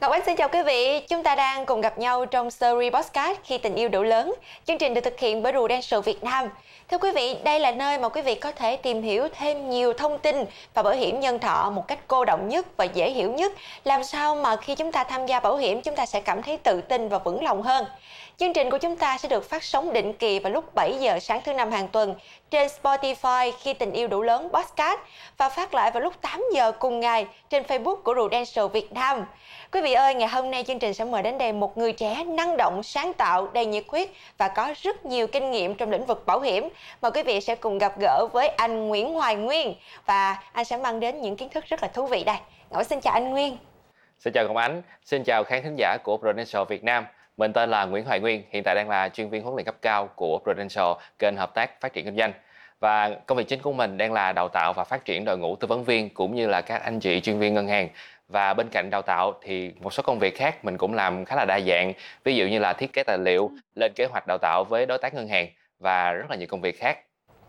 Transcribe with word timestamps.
Ngọc 0.00 0.12
Ánh 0.12 0.22
xin 0.26 0.36
chào 0.36 0.48
quý 0.48 0.62
vị, 0.62 1.00
chúng 1.08 1.22
ta 1.22 1.34
đang 1.34 1.66
cùng 1.66 1.80
gặp 1.80 1.98
nhau 1.98 2.26
trong 2.26 2.50
series 2.50 2.92
podcast 2.92 3.38
Khi 3.44 3.58
tình 3.58 3.74
yêu 3.74 3.88
đủ 3.88 4.02
lớn. 4.02 4.34
Chương 4.66 4.78
trình 4.78 4.94
được 4.94 5.00
thực 5.00 5.18
hiện 5.18 5.42
bởi 5.42 5.52
Prudential 5.52 6.00
Việt 6.00 6.24
Nam. 6.24 6.48
Thưa 6.90 6.98
quý 6.98 7.10
vị, 7.14 7.36
đây 7.44 7.60
là 7.60 7.72
nơi 7.72 7.98
mà 7.98 8.08
quý 8.08 8.22
vị 8.22 8.34
có 8.34 8.52
thể 8.52 8.76
tìm 8.76 9.02
hiểu 9.02 9.28
thêm 9.34 9.70
nhiều 9.70 9.92
thông 9.92 10.18
tin 10.18 10.44
và 10.74 10.82
bảo 10.82 10.94
hiểm 10.94 11.20
nhân 11.20 11.38
thọ 11.38 11.70
một 11.70 11.88
cách 11.88 11.98
cô 12.08 12.24
động 12.24 12.48
nhất 12.48 12.66
và 12.76 12.84
dễ 12.84 13.10
hiểu 13.10 13.32
nhất. 13.32 13.52
Làm 13.84 14.04
sao 14.04 14.34
mà 14.34 14.56
khi 14.56 14.74
chúng 14.74 14.92
ta 14.92 15.04
tham 15.04 15.26
gia 15.26 15.40
bảo 15.40 15.56
hiểm 15.56 15.82
chúng 15.82 15.94
ta 15.94 16.06
sẽ 16.06 16.20
cảm 16.20 16.42
thấy 16.42 16.56
tự 16.56 16.80
tin 16.80 17.08
và 17.08 17.18
vững 17.18 17.44
lòng 17.44 17.62
hơn. 17.62 17.86
Chương 18.38 18.52
trình 18.52 18.70
của 18.70 18.78
chúng 18.78 18.96
ta 18.96 19.18
sẽ 19.18 19.28
được 19.28 19.50
phát 19.50 19.62
sóng 19.62 19.92
định 19.92 20.12
kỳ 20.12 20.38
vào 20.38 20.52
lúc 20.52 20.74
7 20.74 20.94
giờ 21.00 21.18
sáng 21.18 21.40
thứ 21.44 21.52
năm 21.52 21.70
hàng 21.70 21.88
tuần 21.88 22.14
trên 22.50 22.68
Spotify 22.82 23.52
khi 23.60 23.74
tình 23.74 23.92
yêu 23.92 24.08
đủ 24.08 24.22
lớn 24.22 24.48
podcast 24.52 25.00
và 25.38 25.48
phát 25.48 25.74
lại 25.74 25.90
vào 25.90 26.02
lúc 26.02 26.14
8 26.20 26.44
giờ 26.54 26.72
cùng 26.72 27.00
ngày 27.00 27.26
trên 27.50 27.62
Facebook 27.62 27.96
của 27.96 28.14
Prudential 28.14 28.66
Việt 28.72 28.92
Nam. 28.92 29.26
Quý 29.72 29.80
vị 29.80 29.92
ơi, 29.92 30.14
ngày 30.14 30.28
hôm 30.28 30.50
nay 30.50 30.64
chương 30.64 30.78
trình 30.78 30.94
sẽ 30.94 31.04
mời 31.04 31.22
đến 31.22 31.38
đây 31.38 31.52
một 31.52 31.78
người 31.78 31.92
trẻ 31.92 32.24
năng 32.24 32.56
động, 32.56 32.82
sáng 32.82 33.12
tạo, 33.12 33.48
đầy 33.52 33.66
nhiệt 33.66 33.84
huyết 33.88 34.08
và 34.38 34.48
có 34.48 34.74
rất 34.82 35.04
nhiều 35.04 35.26
kinh 35.26 35.50
nghiệm 35.50 35.74
trong 35.74 35.90
lĩnh 35.90 36.06
vực 36.06 36.26
bảo 36.26 36.40
hiểm. 36.40 36.68
Mời 37.02 37.10
quý 37.10 37.22
vị 37.22 37.40
sẽ 37.40 37.54
cùng 37.54 37.78
gặp 37.78 37.98
gỡ 38.00 38.26
với 38.32 38.48
anh 38.48 38.88
Nguyễn 38.88 39.14
Hoài 39.14 39.36
Nguyên 39.36 39.74
và 40.06 40.42
anh 40.52 40.64
sẽ 40.64 40.76
mang 40.76 41.00
đến 41.00 41.20
những 41.22 41.36
kiến 41.36 41.48
thức 41.48 41.64
rất 41.68 41.82
là 41.82 41.88
thú 41.88 42.06
vị 42.06 42.24
đây. 42.24 42.36
Ngẫu 42.70 42.84
xin 42.84 43.00
chào 43.00 43.14
anh 43.14 43.30
Nguyên. 43.30 43.56
Xin 44.18 44.32
chào 44.32 44.44
Ngọc 44.46 44.56
Ánh, 44.56 44.82
xin 45.04 45.24
chào 45.24 45.44
khán 45.44 45.62
thính 45.62 45.76
giả 45.78 45.96
của 46.04 46.16
Prudential 46.16 46.62
Việt 46.68 46.84
Nam. 46.84 47.06
Mình 47.38 47.52
tên 47.52 47.70
là 47.70 47.84
Nguyễn 47.84 48.04
Hoài 48.04 48.20
Nguyên, 48.20 48.42
hiện 48.50 48.62
tại 48.62 48.74
đang 48.74 48.88
là 48.88 49.08
chuyên 49.08 49.28
viên 49.28 49.42
huấn 49.42 49.54
luyện 49.54 49.64
cấp 49.64 49.74
cao 49.82 50.06
của 50.06 50.38
Prudential, 50.38 50.86
kênh 51.18 51.36
hợp 51.36 51.54
tác 51.54 51.80
phát 51.80 51.92
triển 51.92 52.04
kinh 52.04 52.16
doanh. 52.16 52.32
Và 52.80 53.10
công 53.26 53.38
việc 53.38 53.48
chính 53.48 53.62
của 53.62 53.72
mình 53.72 53.96
đang 53.96 54.12
là 54.12 54.32
đào 54.32 54.48
tạo 54.48 54.72
và 54.72 54.84
phát 54.84 55.04
triển 55.04 55.24
đội 55.24 55.38
ngũ 55.38 55.56
tư 55.56 55.66
vấn 55.66 55.84
viên 55.84 56.10
cũng 56.10 56.34
như 56.34 56.46
là 56.46 56.60
các 56.60 56.82
anh 56.82 57.00
chị 57.00 57.20
chuyên 57.20 57.38
viên 57.38 57.54
ngân 57.54 57.68
hàng. 57.68 57.88
Và 58.28 58.54
bên 58.54 58.68
cạnh 58.68 58.90
đào 58.90 59.02
tạo 59.02 59.34
thì 59.42 59.72
một 59.80 59.92
số 59.92 60.02
công 60.02 60.18
việc 60.18 60.36
khác 60.36 60.64
mình 60.64 60.78
cũng 60.78 60.94
làm 60.94 61.24
khá 61.24 61.36
là 61.36 61.44
đa 61.44 61.60
dạng. 61.60 61.92
Ví 62.24 62.36
dụ 62.36 62.46
như 62.46 62.58
là 62.58 62.72
thiết 62.72 62.92
kế 62.92 63.02
tài 63.02 63.18
liệu 63.18 63.50
lên 63.74 63.92
kế 63.94 64.04
hoạch 64.04 64.26
đào 64.26 64.38
tạo 64.38 64.64
với 64.64 64.86
đối 64.86 64.98
tác 64.98 65.14
ngân 65.14 65.28
hàng 65.28 65.46
và 65.78 66.12
rất 66.12 66.30
là 66.30 66.36
nhiều 66.36 66.48
công 66.50 66.60
việc 66.60 66.80
khác. 66.80 66.98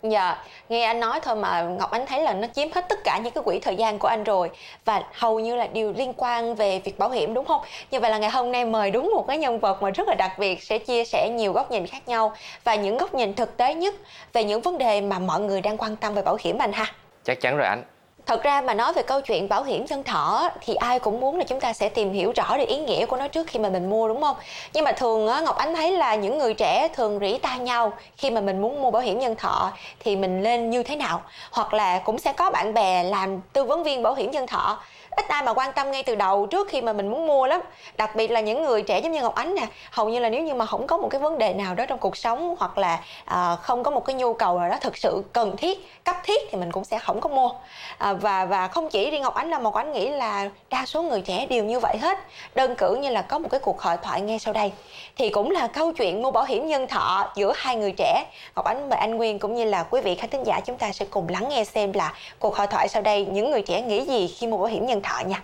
Dạ, 0.03 0.43
nghe 0.69 0.83
anh 0.83 0.99
nói 0.99 1.19
thôi 1.23 1.35
mà 1.35 1.61
Ngọc 1.61 1.91
Ánh 1.91 2.05
thấy 2.05 2.21
là 2.21 2.33
nó 2.33 2.47
chiếm 2.53 2.67
hết 2.71 2.89
tất 2.89 2.99
cả 3.03 3.19
những 3.23 3.33
cái 3.33 3.43
quỹ 3.43 3.59
thời 3.59 3.75
gian 3.75 3.99
của 3.99 4.07
anh 4.07 4.23
rồi. 4.23 4.49
Và 4.85 5.03
hầu 5.13 5.39
như 5.39 5.55
là 5.55 5.67
điều 5.67 5.93
liên 5.93 6.13
quan 6.17 6.55
về 6.55 6.79
việc 6.79 6.99
bảo 6.99 7.09
hiểm 7.09 7.33
đúng 7.33 7.45
không? 7.45 7.61
Như 7.91 7.99
vậy 7.99 8.11
là 8.11 8.17
ngày 8.17 8.29
hôm 8.29 8.51
nay 8.51 8.65
mời 8.65 8.91
đúng 8.91 9.11
một 9.15 9.25
cái 9.27 9.37
nhân 9.37 9.59
vật 9.59 9.81
mà 9.83 9.89
rất 9.89 10.07
là 10.07 10.15
đặc 10.15 10.31
biệt 10.39 10.63
Sẽ 10.63 10.79
chia 10.79 11.05
sẻ 11.05 11.29
nhiều 11.29 11.53
góc 11.53 11.71
nhìn 11.71 11.87
khác 11.87 12.07
nhau. 12.07 12.33
Và 12.63 12.75
những 12.75 12.97
góc 12.97 13.13
nhìn 13.13 13.33
thực 13.33 13.57
tế 13.57 13.75
nhất 13.75 13.95
về 14.33 14.43
những 14.43 14.61
vấn 14.61 14.77
đề 14.77 15.01
mà 15.01 15.19
mọi 15.19 15.39
người 15.39 15.61
đang 15.61 15.77
quan 15.77 15.95
tâm 15.95 16.13
về 16.13 16.21
bảo 16.21 16.37
hiểm 16.41 16.57
anh 16.57 16.73
ha. 16.73 16.85
Chắc 17.23 17.41
chắn 17.41 17.57
rồi 17.57 17.67
anh 17.67 17.83
thật 18.29 18.43
ra 18.43 18.61
mà 18.61 18.73
nói 18.73 18.93
về 18.93 19.03
câu 19.03 19.21
chuyện 19.21 19.49
bảo 19.49 19.63
hiểm 19.63 19.85
nhân 19.85 20.03
thọ 20.03 20.49
thì 20.61 20.75
ai 20.75 20.99
cũng 20.99 21.19
muốn 21.19 21.37
là 21.37 21.43
chúng 21.43 21.59
ta 21.59 21.73
sẽ 21.73 21.89
tìm 21.89 22.13
hiểu 22.13 22.31
rõ 22.35 22.57
được 22.57 22.67
ý 22.67 22.77
nghĩa 22.77 23.05
của 23.05 23.17
nó 23.17 23.27
trước 23.27 23.47
khi 23.47 23.59
mà 23.59 23.69
mình 23.69 23.89
mua, 23.89 24.07
đúng 24.07 24.21
không? 24.21 24.35
Nhưng 24.73 24.83
mà 24.83 24.91
thường 24.91 25.27
á, 25.27 25.41
ngọc 25.41 25.57
ánh 25.57 25.75
thấy 25.75 25.91
là 25.91 26.15
những 26.15 26.37
người 26.37 26.53
trẻ 26.53 26.87
thường 26.87 27.19
rỉ 27.19 27.37
tai 27.37 27.59
nhau 27.59 27.93
khi 28.17 28.29
mà 28.29 28.41
mình 28.41 28.61
muốn 28.61 28.81
mua 28.81 28.91
bảo 28.91 29.01
hiểm 29.01 29.19
nhân 29.19 29.35
thọ 29.35 29.71
thì 29.99 30.15
mình 30.15 30.43
lên 30.43 30.69
như 30.69 30.83
thế 30.83 30.95
nào? 30.95 31.21
Hoặc 31.51 31.73
là 31.73 31.99
cũng 31.99 32.19
sẽ 32.19 32.33
có 32.33 32.51
bạn 32.51 32.73
bè 32.73 33.03
làm 33.03 33.41
tư 33.53 33.63
vấn 33.63 33.83
viên 33.83 34.03
bảo 34.03 34.13
hiểm 34.13 34.31
nhân 34.31 34.47
thọ 34.47 34.79
ít 35.19 35.27
ai 35.27 35.43
mà 35.43 35.53
quan 35.53 35.73
tâm 35.73 35.91
ngay 35.91 36.03
từ 36.03 36.15
đầu 36.15 36.45
trước 36.45 36.67
khi 36.69 36.81
mà 36.81 36.93
mình 36.93 37.07
muốn 37.07 37.27
mua 37.27 37.47
lắm. 37.47 37.61
Đặc 37.97 38.15
biệt 38.15 38.31
là 38.31 38.39
những 38.39 38.63
người 38.63 38.81
trẻ 38.81 38.99
giống 38.99 39.11
như 39.11 39.21
ngọc 39.21 39.35
ánh 39.35 39.55
nè 39.55 39.67
hầu 39.91 40.09
như 40.09 40.19
là 40.19 40.29
nếu 40.29 40.43
như 40.43 40.53
mà 40.53 40.65
không 40.65 40.87
có 40.87 40.97
một 40.97 41.07
cái 41.11 41.21
vấn 41.21 41.37
đề 41.37 41.53
nào 41.53 41.75
đó 41.75 41.85
trong 41.85 41.99
cuộc 41.99 42.17
sống 42.17 42.55
hoặc 42.59 42.77
là 42.77 42.99
à, 43.25 43.55
không 43.55 43.83
có 43.83 43.91
một 43.91 44.05
cái 44.05 44.15
nhu 44.15 44.33
cầu 44.33 44.59
nào 44.59 44.69
đó 44.69 44.75
thực 44.81 44.97
sự 44.97 45.23
cần 45.33 45.57
thiết 45.57 46.03
cấp 46.03 46.15
thiết 46.23 46.41
thì 46.51 46.57
mình 46.57 46.71
cũng 46.71 46.85
sẽ 46.85 46.99
không 46.99 47.21
có 47.21 47.29
mua. 47.29 47.49
À, 47.97 48.13
và 48.13 48.45
và 48.45 48.67
không 48.67 48.89
chỉ 48.89 49.11
riêng 49.11 49.21
ngọc 49.21 49.33
ánh 49.33 49.49
là 49.49 49.59
một 49.59 49.75
ánh 49.75 49.91
nghĩ 49.91 50.09
là 50.09 50.49
đa 50.69 50.85
số 50.85 51.01
người 51.01 51.21
trẻ 51.21 51.45
đều 51.49 51.63
như 51.63 51.79
vậy 51.79 51.97
hết. 52.01 52.17
Đơn 52.55 52.75
cử 52.75 52.95
như 52.95 53.09
là 53.09 53.21
có 53.21 53.39
một 53.39 53.49
cái 53.51 53.59
cuộc 53.59 53.81
hội 53.81 53.97
thoại 54.03 54.21
nghe 54.21 54.37
sau 54.37 54.53
đây. 54.53 54.71
Thì 55.17 55.29
cũng 55.29 55.51
là 55.51 55.67
câu 55.67 55.91
chuyện 55.91 56.21
mua 56.21 56.31
bảo 56.31 56.43
hiểm 56.43 56.67
nhân 56.67 56.87
thọ 56.87 57.31
giữa 57.35 57.53
hai 57.55 57.75
người 57.75 57.93
trẻ. 57.97 58.25
Ngọc 58.55 58.65
ánh 58.65 58.89
mời 58.89 58.99
anh 58.99 59.15
nguyên 59.15 59.39
cũng 59.39 59.55
như 59.55 59.65
là 59.65 59.83
quý 59.83 60.01
vị 60.01 60.15
khán 60.15 60.29
thính 60.29 60.43
giả 60.45 60.59
chúng 60.65 60.77
ta 60.77 60.91
sẽ 60.91 61.05
cùng 61.09 61.29
lắng 61.29 61.49
nghe 61.49 61.63
xem 61.63 61.93
là 61.93 62.13
cuộc 62.39 62.55
hội 62.55 62.67
thoại 62.67 62.87
sau 62.87 63.01
đây 63.01 63.25
những 63.25 63.51
người 63.51 63.61
trẻ 63.61 63.81
nghĩ 63.81 64.05
gì 64.05 64.27
khi 64.27 64.47
mua 64.47 64.57
bảo 64.57 64.67
hiểm 64.67 64.85
nhân 64.85 65.01
thọ 65.01 65.08
nha. 65.25 65.43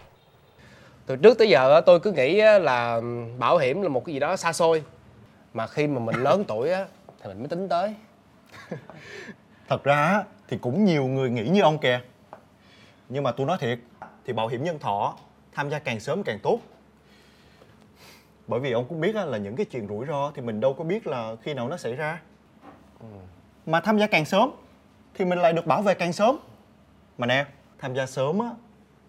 Từ 1.05 1.15
trước 1.15 1.37
tới 1.37 1.49
giờ 1.49 1.81
tôi 1.85 1.99
cứ 1.99 2.11
nghĩ 2.11 2.41
là 2.41 3.01
bảo 3.39 3.57
hiểm 3.57 3.81
là 3.81 3.89
một 3.89 4.05
cái 4.05 4.13
gì 4.13 4.19
đó 4.19 4.35
xa 4.35 4.53
xôi. 4.53 4.83
Mà 5.53 5.67
khi 5.67 5.87
mà 5.87 5.99
mình 5.99 6.15
lớn 6.15 6.43
tuổi 6.47 6.71
á 6.71 6.85
thì 7.21 7.27
mình 7.27 7.39
mới 7.39 7.47
tính 7.47 7.69
tới. 7.69 7.95
Thật 9.67 9.83
ra 9.83 10.23
thì 10.47 10.57
cũng 10.57 10.85
nhiều 10.85 11.05
người 11.05 11.29
nghĩ 11.29 11.47
như 11.49 11.61
ông 11.61 11.77
kìa. 11.77 12.01
Nhưng 13.09 13.23
mà 13.23 13.31
tôi 13.31 13.47
nói 13.47 13.57
thiệt 13.59 13.79
thì 14.25 14.33
bảo 14.33 14.47
hiểm 14.47 14.63
nhân 14.63 14.79
thọ 14.79 15.15
tham 15.51 15.69
gia 15.69 15.79
càng 15.79 15.99
sớm 15.99 16.23
càng 16.23 16.39
tốt. 16.43 16.59
Bởi 18.47 18.59
vì 18.59 18.71
ông 18.71 18.85
cũng 18.89 19.01
biết 19.01 19.15
là 19.15 19.37
những 19.37 19.55
cái 19.55 19.65
chuyện 19.65 19.87
rủi 19.87 20.05
ro 20.05 20.31
thì 20.35 20.41
mình 20.41 20.59
đâu 20.59 20.73
có 20.73 20.83
biết 20.83 21.07
là 21.07 21.35
khi 21.41 21.53
nào 21.53 21.69
nó 21.69 21.77
xảy 21.77 21.95
ra. 21.95 22.21
Ừ. 22.99 23.05
mà 23.65 23.79
tham 23.79 23.97
gia 23.97 24.07
càng 24.07 24.25
sớm 24.25 24.51
thì 25.13 25.25
mình 25.25 25.39
lại 25.39 25.53
được 25.53 25.65
bảo 25.65 25.81
vệ 25.81 25.93
càng 25.93 26.13
sớm. 26.13 26.37
Mà 27.17 27.27
nè 27.27 27.45
tham 27.79 27.95
gia 27.95 28.05
sớm 28.05 28.39
á 28.39 28.49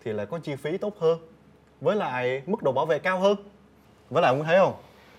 thì 0.07 0.13
lại 0.13 0.27
có 0.27 0.39
chi 0.39 0.57
phí 0.57 0.79
tốt 0.79 0.95
hơn. 0.99 1.19
Với 1.81 1.97
lại 1.97 2.43
mức 2.47 2.63
độ 2.63 2.73
bảo 2.73 2.87
vệ 2.87 2.99
cao 2.99 3.19
hơn. 3.19 3.37
Với 4.11 4.23
lại 4.23 4.33
ông 4.33 4.45
thấy 4.45 4.59
không? 4.59 4.75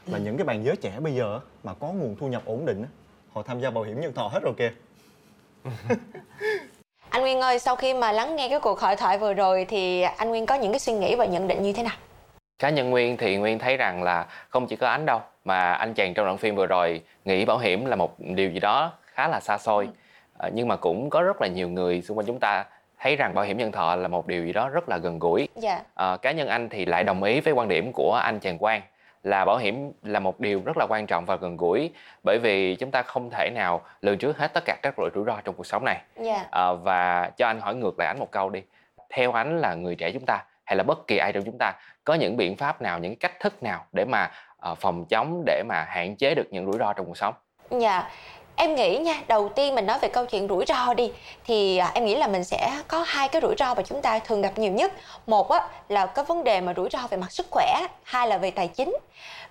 Là 0.05 0.17
những 0.17 0.37
cái 0.37 0.45
bạn 0.45 0.65
giới 0.65 0.75
trẻ 0.75 0.99
bây 0.99 1.13
giờ 1.13 1.39
mà 1.63 1.73
có 1.73 1.87
nguồn 1.87 2.15
thu 2.19 2.27
nhập 2.27 2.41
ổn 2.45 2.65
định 2.65 2.85
họ 3.33 3.41
tham 3.41 3.59
gia 3.59 3.69
bảo 3.69 3.83
hiểm 3.83 4.01
nhân 4.01 4.13
thọ 4.13 4.27
hết 4.27 4.39
rồi 4.43 4.53
kìa. 4.57 4.71
Anh 7.09 7.21
Nguyên 7.21 7.41
ơi 7.41 7.59
sau 7.59 7.75
khi 7.75 7.93
mà 7.93 8.11
lắng 8.11 8.35
nghe 8.35 8.49
cái 8.49 8.59
cuộc 8.59 8.79
hội 8.79 8.95
thoại 8.95 9.17
vừa 9.17 9.33
rồi 9.33 9.65
thì 9.69 10.01
anh 10.01 10.29
Nguyên 10.29 10.45
có 10.45 10.55
những 10.55 10.71
cái 10.71 10.79
suy 10.79 10.93
nghĩ 10.93 11.15
và 11.15 11.25
nhận 11.25 11.47
định 11.47 11.61
như 11.61 11.73
thế 11.73 11.83
nào? 11.83 11.95
Cá 12.59 12.69
nhân 12.69 12.89
Nguyên 12.89 13.17
thì 13.17 13.37
Nguyên 13.37 13.59
thấy 13.59 13.77
rằng 13.77 14.03
là 14.03 14.25
không 14.49 14.67
chỉ 14.67 14.75
có 14.75 14.87
ánh 14.87 15.05
đâu 15.05 15.21
mà 15.45 15.73
anh 15.73 15.93
chàng 15.93 16.13
trong 16.13 16.25
đoạn 16.25 16.37
phim 16.37 16.55
vừa 16.55 16.65
rồi 16.65 17.01
nghĩ 17.25 17.45
bảo 17.45 17.57
hiểm 17.57 17.85
là 17.85 17.95
một 17.95 18.15
điều 18.19 18.49
gì 18.49 18.59
đó 18.59 18.93
khá 19.05 19.27
là 19.27 19.39
xa 19.39 19.57
xôi. 19.57 19.89
À, 20.37 20.49
nhưng 20.53 20.67
mà 20.67 20.75
cũng 20.75 21.09
có 21.09 21.21
rất 21.21 21.41
là 21.41 21.47
nhiều 21.47 21.69
người 21.69 22.01
xung 22.01 22.17
quanh 22.17 22.27
chúng 22.27 22.39
ta 22.39 22.65
thấy 22.99 23.15
rằng 23.15 23.33
bảo 23.33 23.45
hiểm 23.45 23.57
nhân 23.57 23.71
thọ 23.71 23.95
là 23.95 24.07
một 24.07 24.27
điều 24.27 24.45
gì 24.45 24.53
đó 24.53 24.69
rất 24.69 24.89
là 24.89 24.97
gần 24.97 25.19
gũi. 25.19 25.47
Dạ. 25.55 25.81
à, 25.95 26.17
cá 26.17 26.31
nhân 26.31 26.47
anh 26.47 26.69
thì 26.69 26.85
lại 26.85 27.03
đồng 27.03 27.23
ý 27.23 27.41
với 27.41 27.53
quan 27.53 27.67
điểm 27.67 27.91
của 27.93 28.13
anh 28.23 28.39
Trần 28.39 28.57
Quang 28.57 28.81
là 29.23 29.45
bảo 29.45 29.57
hiểm 29.57 29.91
là 30.03 30.19
một 30.19 30.39
điều 30.39 30.61
rất 30.65 30.77
là 30.77 30.85
quan 30.89 31.07
trọng 31.07 31.25
và 31.25 31.35
gần 31.35 31.57
gũi 31.57 31.91
bởi 32.23 32.39
vì 32.39 32.75
chúng 32.75 32.91
ta 32.91 33.01
không 33.01 33.29
thể 33.29 33.49
nào 33.55 33.81
lường 34.01 34.17
trước 34.17 34.37
hết 34.37 34.53
tất 34.53 34.63
cả 34.65 34.77
các 34.81 34.99
loại 34.99 35.11
rủi 35.15 35.25
ro 35.25 35.41
trong 35.43 35.55
cuộc 35.55 35.65
sống 35.65 35.85
này. 35.85 36.01
Yeah. 36.25 36.51
à, 36.51 36.73
và 36.73 37.31
cho 37.37 37.47
anh 37.47 37.61
hỏi 37.61 37.75
ngược 37.75 37.99
lại 37.99 38.07
anh 38.07 38.19
một 38.19 38.31
câu 38.31 38.49
đi. 38.49 38.61
Theo 39.09 39.31
anh 39.31 39.59
là 39.59 39.73
người 39.73 39.95
trẻ 39.95 40.11
chúng 40.11 40.25
ta 40.25 40.43
hay 40.63 40.75
là 40.75 40.83
bất 40.83 41.07
kỳ 41.07 41.17
ai 41.17 41.33
trong 41.33 41.43
chúng 41.43 41.57
ta 41.59 41.73
có 42.03 42.13
những 42.13 42.37
biện 42.37 42.55
pháp 42.55 42.81
nào 42.81 42.99
những 42.99 43.15
cách 43.15 43.39
thức 43.39 43.63
nào 43.63 43.85
để 43.91 44.05
mà 44.05 44.31
uh, 44.71 44.77
phòng 44.77 45.05
chống 45.05 45.43
để 45.45 45.63
mà 45.69 45.85
hạn 45.87 46.15
chế 46.15 46.35
được 46.35 46.47
những 46.51 46.65
rủi 46.71 46.79
ro 46.79 46.93
trong 46.93 47.05
cuộc 47.05 47.17
sống? 47.17 47.33
Dạ. 47.69 47.99
yeah 47.99 48.11
em 48.59 48.75
nghĩ 48.75 48.97
nha 48.97 49.21
đầu 49.27 49.49
tiên 49.49 49.75
mình 49.75 49.85
nói 49.85 49.99
về 50.01 50.09
câu 50.09 50.25
chuyện 50.25 50.47
rủi 50.47 50.65
ro 50.67 50.93
đi 50.93 51.11
thì 51.45 51.77
à, 51.77 51.91
em 51.93 52.05
nghĩ 52.05 52.15
là 52.15 52.27
mình 52.27 52.43
sẽ 52.43 52.71
có 52.87 53.03
hai 53.07 53.27
cái 53.27 53.41
rủi 53.41 53.55
ro 53.59 53.73
mà 53.73 53.81
chúng 53.81 54.01
ta 54.01 54.19
thường 54.19 54.41
gặp 54.41 54.57
nhiều 54.57 54.71
nhất. 54.71 54.93
Một 55.27 55.49
á 55.49 55.67
là 55.89 56.05
có 56.05 56.23
vấn 56.23 56.43
đề 56.43 56.61
mà 56.61 56.73
rủi 56.77 56.89
ro 56.89 56.99
về 57.09 57.17
mặt 57.17 57.31
sức 57.31 57.47
khỏe 57.51 57.87
hai 58.03 58.27
là 58.27 58.37
về 58.37 58.51
tài 58.51 58.67
chính. 58.67 58.97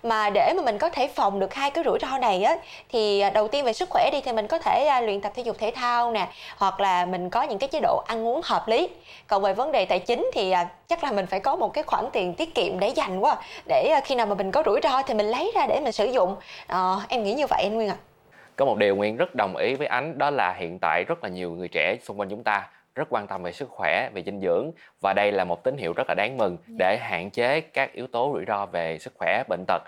Mà 0.02 0.30
để 0.30 0.52
mà 0.56 0.62
mình 0.62 0.78
có 0.78 0.88
thể 0.88 1.08
phòng 1.08 1.40
được 1.40 1.54
hai 1.54 1.70
cái 1.70 1.84
rủi 1.84 1.98
ro 2.02 2.18
này 2.18 2.42
á 2.42 2.56
thì 2.88 3.20
à, 3.20 3.30
đầu 3.30 3.48
tiên 3.48 3.64
về 3.64 3.72
sức 3.72 3.88
khỏe 3.90 4.10
đi 4.12 4.20
thì 4.20 4.32
mình 4.32 4.46
có 4.46 4.58
thể 4.58 4.86
à, 4.86 5.00
luyện 5.00 5.20
tập 5.20 5.32
thể 5.36 5.42
dục 5.42 5.56
thể 5.58 5.72
thao 5.74 6.12
nè 6.12 6.28
hoặc 6.56 6.80
là 6.80 7.06
mình 7.06 7.30
có 7.30 7.42
những 7.42 7.58
cái 7.58 7.68
chế 7.68 7.80
độ 7.80 8.04
ăn 8.06 8.26
uống 8.26 8.40
hợp 8.44 8.68
lý. 8.68 8.88
Còn 9.26 9.42
về 9.42 9.54
vấn 9.54 9.72
đề 9.72 9.84
tài 9.84 9.98
chính 9.98 10.30
thì 10.34 10.50
à, 10.50 10.68
chắc 10.88 11.04
là 11.04 11.12
mình 11.12 11.26
phải 11.26 11.40
có 11.40 11.56
một 11.56 11.68
cái 11.74 11.84
khoản 11.84 12.04
tiền 12.12 12.34
tiết 12.34 12.54
kiệm 12.54 12.80
để 12.80 12.88
dành 12.88 13.20
quá 13.20 13.36
để 13.68 13.88
à, 13.94 14.00
khi 14.00 14.14
nào 14.14 14.26
mà 14.26 14.34
mình 14.34 14.50
có 14.50 14.62
rủi 14.66 14.80
ro 14.82 15.02
thì 15.02 15.14
mình 15.14 15.26
lấy 15.26 15.52
ra 15.54 15.66
để 15.66 15.80
mình 15.80 15.92
sử 15.92 16.06
dụng. 16.06 16.36
À, 16.66 16.94
em 17.08 17.24
nghĩ 17.24 17.32
như 17.32 17.46
vậy 17.46 17.62
anh 17.62 17.74
nguyên 17.74 17.88
ạ. 17.88 17.96
à 17.98 18.16
có 18.56 18.64
một 18.64 18.78
điều 18.78 18.96
nguyên 18.96 19.16
rất 19.16 19.34
đồng 19.34 19.56
ý 19.56 19.74
với 19.74 19.86
ánh 19.86 20.18
đó 20.18 20.30
là 20.30 20.52
hiện 20.52 20.78
tại 20.78 21.04
rất 21.04 21.24
là 21.24 21.28
nhiều 21.28 21.50
người 21.50 21.68
trẻ 21.68 21.96
xung 22.02 22.20
quanh 22.20 22.28
chúng 22.28 22.42
ta 22.42 22.68
rất 22.94 23.08
quan 23.10 23.26
tâm 23.26 23.42
về 23.42 23.52
sức 23.52 23.68
khỏe 23.70 24.10
về 24.14 24.22
dinh 24.22 24.41
dưỡng 24.41 24.70
và 25.00 25.12
đây 25.12 25.32
là 25.32 25.44
một 25.44 25.64
tín 25.64 25.76
hiệu 25.76 25.92
rất 25.97 26.08
là 26.08 26.14
đáng 26.14 26.36
mừng 26.36 26.56
dạ. 26.66 26.74
để 26.78 26.98
hạn 26.98 27.30
chế 27.30 27.60
các 27.60 27.92
yếu 27.92 28.06
tố 28.06 28.30
rủi 28.34 28.44
ro 28.44 28.66
về 28.66 28.98
sức 28.98 29.12
khỏe 29.18 29.42
bệnh 29.48 29.64
tật 29.68 29.82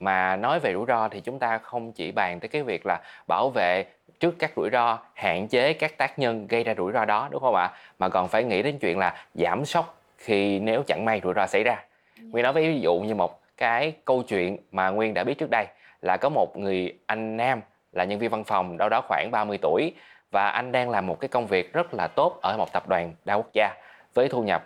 mà 0.00 0.36
nói 0.36 0.60
về 0.60 0.72
rủi 0.72 0.84
ro 0.88 1.08
thì 1.08 1.20
chúng 1.20 1.38
ta 1.38 1.58
không 1.58 1.92
chỉ 1.92 2.12
bàn 2.12 2.40
tới 2.40 2.48
cái 2.48 2.62
việc 2.62 2.86
là 2.86 3.00
bảo 3.28 3.50
vệ 3.50 3.84
trước 4.20 4.34
các 4.38 4.52
rủi 4.56 4.70
ro 4.70 4.98
hạn 5.14 5.48
chế 5.48 5.72
các 5.72 5.98
tác 5.98 6.18
nhân 6.18 6.46
gây 6.46 6.64
ra 6.64 6.74
rủi 6.74 6.92
ro 6.92 7.04
đó 7.04 7.28
đúng 7.30 7.40
không 7.40 7.54
ạ 7.54 7.70
mà 7.98 8.08
còn 8.08 8.28
phải 8.28 8.44
nghĩ 8.44 8.62
đến 8.62 8.78
chuyện 8.78 8.98
là 8.98 9.26
giảm 9.34 9.64
sốc 9.64 10.00
khi 10.18 10.58
nếu 10.58 10.82
chẳng 10.82 11.04
may 11.04 11.20
rủi 11.24 11.34
ro 11.34 11.46
xảy 11.46 11.64
ra 11.64 11.84
dạ. 12.16 12.24
nguyên 12.30 12.42
nói 12.42 12.52
với 12.52 12.72
ví 12.72 12.80
dụ 12.80 12.94
như 13.00 13.14
một 13.14 13.40
cái 13.56 13.92
câu 14.04 14.22
chuyện 14.22 14.56
mà 14.72 14.90
nguyên 14.90 15.14
đã 15.14 15.24
biết 15.24 15.38
trước 15.38 15.50
đây 15.50 15.66
là 16.02 16.16
có 16.16 16.28
một 16.28 16.56
người 16.56 16.98
anh 17.06 17.36
nam 17.36 17.60
là 17.94 18.04
nhân 18.04 18.18
viên 18.18 18.30
văn 18.30 18.44
phòng 18.44 18.76
đâu 18.76 18.88
đó 18.88 19.00
khoảng 19.08 19.30
30 19.30 19.58
tuổi 19.62 19.92
và 20.30 20.48
anh 20.48 20.72
đang 20.72 20.90
làm 20.90 21.06
một 21.06 21.20
cái 21.20 21.28
công 21.28 21.46
việc 21.46 21.72
rất 21.72 21.94
là 21.94 22.06
tốt 22.06 22.38
ở 22.42 22.56
một 22.56 22.72
tập 22.72 22.88
đoàn 22.88 23.12
đa 23.24 23.34
quốc 23.34 23.50
gia 23.52 23.74
với 24.14 24.28
thu 24.28 24.42
nhập 24.42 24.64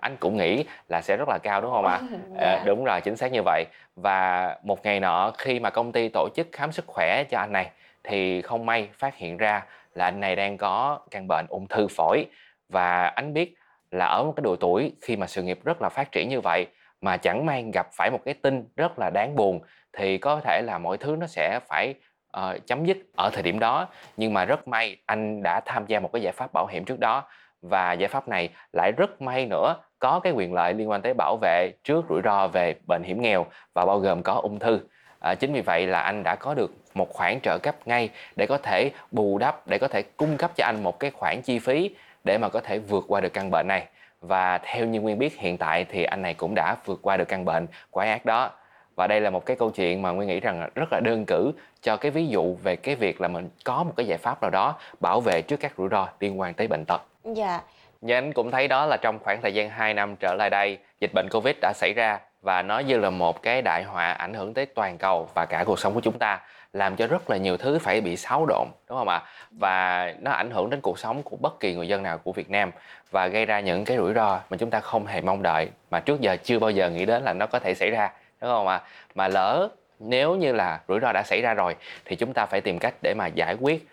anh 0.00 0.16
cũng 0.20 0.36
nghĩ 0.36 0.64
là 0.88 1.02
sẽ 1.02 1.16
rất 1.16 1.28
là 1.28 1.38
cao 1.42 1.60
đúng 1.60 1.70
không 1.70 1.86
ạ? 1.86 2.00
À? 2.00 2.00
À, 2.38 2.62
đúng 2.66 2.84
rồi, 2.84 3.00
chính 3.00 3.16
xác 3.16 3.32
như 3.32 3.42
vậy. 3.44 3.64
Và 3.96 4.56
một 4.62 4.84
ngày 4.84 5.00
nọ 5.00 5.32
khi 5.38 5.60
mà 5.60 5.70
công 5.70 5.92
ty 5.92 6.08
tổ 6.08 6.28
chức 6.36 6.48
khám 6.52 6.72
sức 6.72 6.84
khỏe 6.86 7.24
cho 7.30 7.38
anh 7.38 7.52
này 7.52 7.70
thì 8.04 8.42
không 8.42 8.66
may 8.66 8.88
phát 8.92 9.16
hiện 9.16 9.36
ra 9.36 9.62
là 9.94 10.04
anh 10.04 10.20
này 10.20 10.36
đang 10.36 10.58
có 10.58 11.00
căn 11.10 11.28
bệnh 11.28 11.46
ung 11.48 11.66
thư 11.68 11.86
phổi 11.88 12.26
và 12.68 13.06
anh 13.06 13.34
biết 13.34 13.54
là 13.90 14.06
ở 14.06 14.24
một 14.24 14.32
cái 14.36 14.42
độ 14.42 14.56
tuổi 14.56 14.92
khi 15.02 15.16
mà 15.16 15.26
sự 15.26 15.42
nghiệp 15.42 15.58
rất 15.64 15.82
là 15.82 15.88
phát 15.88 16.12
triển 16.12 16.28
như 16.28 16.40
vậy 16.40 16.66
mà 17.00 17.16
chẳng 17.16 17.46
may 17.46 17.64
gặp 17.74 17.86
phải 17.92 18.10
một 18.10 18.20
cái 18.24 18.34
tin 18.34 18.64
rất 18.76 18.98
là 18.98 19.10
đáng 19.10 19.36
buồn 19.36 19.60
thì 19.92 20.18
có 20.18 20.40
thể 20.40 20.62
là 20.64 20.78
mọi 20.78 20.96
thứ 20.98 21.16
nó 21.20 21.26
sẽ 21.26 21.60
phải 21.68 21.94
uh, 22.36 22.66
chấm 22.66 22.84
dứt 22.84 22.96
ở 23.16 23.30
thời 23.32 23.42
điểm 23.42 23.58
đó. 23.58 23.88
Nhưng 24.16 24.34
mà 24.34 24.44
rất 24.44 24.68
may 24.68 24.96
anh 25.06 25.42
đã 25.42 25.60
tham 25.60 25.86
gia 25.86 26.00
một 26.00 26.12
cái 26.12 26.22
giải 26.22 26.32
pháp 26.32 26.52
bảo 26.52 26.66
hiểm 26.66 26.84
trước 26.84 27.00
đó. 27.00 27.22
Và 27.62 27.92
giải 27.92 28.08
pháp 28.08 28.28
này 28.28 28.48
lại 28.72 28.92
rất 28.92 29.22
may 29.22 29.46
nữa 29.46 29.74
có 29.98 30.20
cái 30.20 30.32
quyền 30.32 30.54
lợi 30.54 30.74
liên 30.74 30.90
quan 30.90 31.02
tới 31.02 31.14
bảo 31.14 31.38
vệ 31.42 31.70
trước 31.84 32.04
rủi 32.08 32.20
ro 32.24 32.48
về 32.48 32.74
bệnh 32.86 33.02
hiểm 33.02 33.22
nghèo 33.22 33.46
và 33.74 33.84
bao 33.84 33.98
gồm 33.98 34.22
có 34.22 34.32
ung 34.32 34.58
thư. 34.58 34.80
À, 35.20 35.34
chính 35.34 35.52
vì 35.52 35.60
vậy 35.60 35.86
là 35.86 36.00
anh 36.00 36.22
đã 36.22 36.34
có 36.34 36.54
được 36.54 36.74
một 36.94 37.12
khoản 37.12 37.40
trợ 37.42 37.58
cấp 37.58 37.74
ngay 37.84 38.08
để 38.36 38.46
có 38.46 38.58
thể 38.58 38.90
bù 39.10 39.38
đắp 39.38 39.68
để 39.68 39.78
có 39.78 39.88
thể 39.88 40.02
cung 40.02 40.36
cấp 40.36 40.50
cho 40.56 40.64
anh 40.64 40.82
một 40.82 41.00
cái 41.00 41.10
khoản 41.10 41.42
chi 41.42 41.58
phí 41.58 41.90
để 42.24 42.38
mà 42.38 42.48
có 42.48 42.60
thể 42.60 42.78
vượt 42.78 43.04
qua 43.08 43.20
được 43.20 43.32
căn 43.32 43.50
bệnh 43.50 43.68
này. 43.68 43.86
Và 44.20 44.58
theo 44.58 44.86
như 44.86 45.00
nguyên 45.00 45.18
biết 45.18 45.38
hiện 45.38 45.58
tại 45.58 45.84
thì 45.84 46.04
anh 46.04 46.22
này 46.22 46.34
cũng 46.34 46.54
đã 46.54 46.76
vượt 46.84 46.98
qua 47.02 47.16
được 47.16 47.28
căn 47.28 47.44
bệnh 47.44 47.66
quái 47.90 48.10
ác 48.10 48.24
đó 48.24 48.50
và 48.96 49.06
đây 49.06 49.20
là 49.20 49.30
một 49.30 49.46
cái 49.46 49.56
câu 49.56 49.70
chuyện 49.70 50.02
mà 50.02 50.10
nguyên 50.10 50.28
nghĩ 50.28 50.40
rằng 50.40 50.68
rất 50.74 50.92
là 50.92 51.00
đơn 51.00 51.24
cử 51.26 51.52
cho 51.82 51.96
cái 51.96 52.10
ví 52.10 52.26
dụ 52.26 52.56
về 52.62 52.76
cái 52.76 52.94
việc 52.94 53.20
là 53.20 53.28
mình 53.28 53.48
có 53.64 53.84
một 53.84 53.92
cái 53.96 54.06
giải 54.06 54.18
pháp 54.18 54.42
nào 54.42 54.50
đó 54.50 54.74
bảo 55.00 55.20
vệ 55.20 55.42
trước 55.42 55.56
các 55.60 55.72
rủi 55.78 55.88
ro 55.88 56.08
liên 56.20 56.40
quan 56.40 56.54
tới 56.54 56.66
bệnh 56.68 56.84
tật. 56.84 57.02
Dạ. 57.24 57.60
Như 58.00 58.14
anh 58.14 58.32
cũng 58.32 58.50
thấy 58.50 58.68
đó 58.68 58.86
là 58.86 58.96
trong 58.96 59.18
khoảng 59.18 59.42
thời 59.42 59.54
gian 59.54 59.70
2 59.70 59.94
năm 59.94 60.16
trở 60.16 60.34
lại 60.34 60.50
đây 60.50 60.78
dịch 61.00 61.10
bệnh 61.14 61.28
covid 61.28 61.56
đã 61.62 61.72
xảy 61.74 61.92
ra 61.92 62.18
và 62.42 62.62
nó 62.62 62.78
như 62.78 62.98
là 62.98 63.10
một 63.10 63.42
cái 63.42 63.62
đại 63.62 63.84
họa 63.84 64.12
ảnh 64.12 64.34
hưởng 64.34 64.54
tới 64.54 64.66
toàn 64.66 64.98
cầu 64.98 65.28
và 65.34 65.46
cả 65.46 65.64
cuộc 65.64 65.78
sống 65.78 65.94
của 65.94 66.00
chúng 66.00 66.18
ta 66.18 66.40
làm 66.72 66.96
cho 66.96 67.06
rất 67.06 67.30
là 67.30 67.36
nhiều 67.36 67.56
thứ 67.56 67.78
phải 67.78 68.00
bị 68.00 68.16
xáo 68.16 68.46
độn 68.46 68.66
đúng 68.88 68.98
không 68.98 69.08
ạ? 69.08 69.22
Và 69.50 70.12
nó 70.20 70.30
ảnh 70.30 70.50
hưởng 70.50 70.70
đến 70.70 70.80
cuộc 70.80 70.98
sống 70.98 71.22
của 71.22 71.36
bất 71.36 71.60
kỳ 71.60 71.74
người 71.74 71.88
dân 71.88 72.02
nào 72.02 72.18
của 72.18 72.32
Việt 72.32 72.50
Nam 72.50 72.70
và 73.10 73.26
gây 73.26 73.46
ra 73.46 73.60
những 73.60 73.84
cái 73.84 73.96
rủi 73.96 74.14
ro 74.14 74.40
mà 74.50 74.56
chúng 74.56 74.70
ta 74.70 74.80
không 74.80 75.06
hề 75.06 75.20
mong 75.20 75.42
đợi 75.42 75.70
mà 75.90 76.00
trước 76.00 76.20
giờ 76.20 76.36
chưa 76.44 76.58
bao 76.58 76.70
giờ 76.70 76.90
nghĩ 76.90 77.06
đến 77.06 77.22
là 77.22 77.32
nó 77.32 77.46
có 77.46 77.58
thể 77.58 77.74
xảy 77.74 77.90
ra 77.90 78.10
đúng 78.40 78.50
không 78.50 78.68
ạ? 78.68 78.82
Mà 79.14 79.28
lỡ 79.28 79.68
nếu 79.98 80.34
như 80.34 80.52
là 80.52 80.80
rủi 80.88 81.00
ro 81.00 81.12
đã 81.12 81.22
xảy 81.22 81.42
ra 81.42 81.54
rồi, 81.54 81.76
thì 82.04 82.16
chúng 82.16 82.32
ta 82.32 82.46
phải 82.46 82.60
tìm 82.60 82.78
cách 82.78 82.94
để 83.02 83.14
mà 83.14 83.26
giải 83.26 83.56
quyết, 83.60 83.86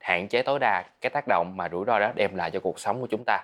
hạn 0.00 0.28
chế 0.28 0.42
tối 0.42 0.58
đa 0.58 0.84
cái 1.00 1.10
tác 1.10 1.24
động 1.28 1.52
mà 1.56 1.68
rủi 1.68 1.84
ro 1.86 1.98
đó 1.98 2.12
đem 2.14 2.36
lại 2.36 2.50
cho 2.50 2.60
cuộc 2.60 2.80
sống 2.80 3.00
của 3.00 3.06
chúng 3.10 3.24
ta. 3.26 3.38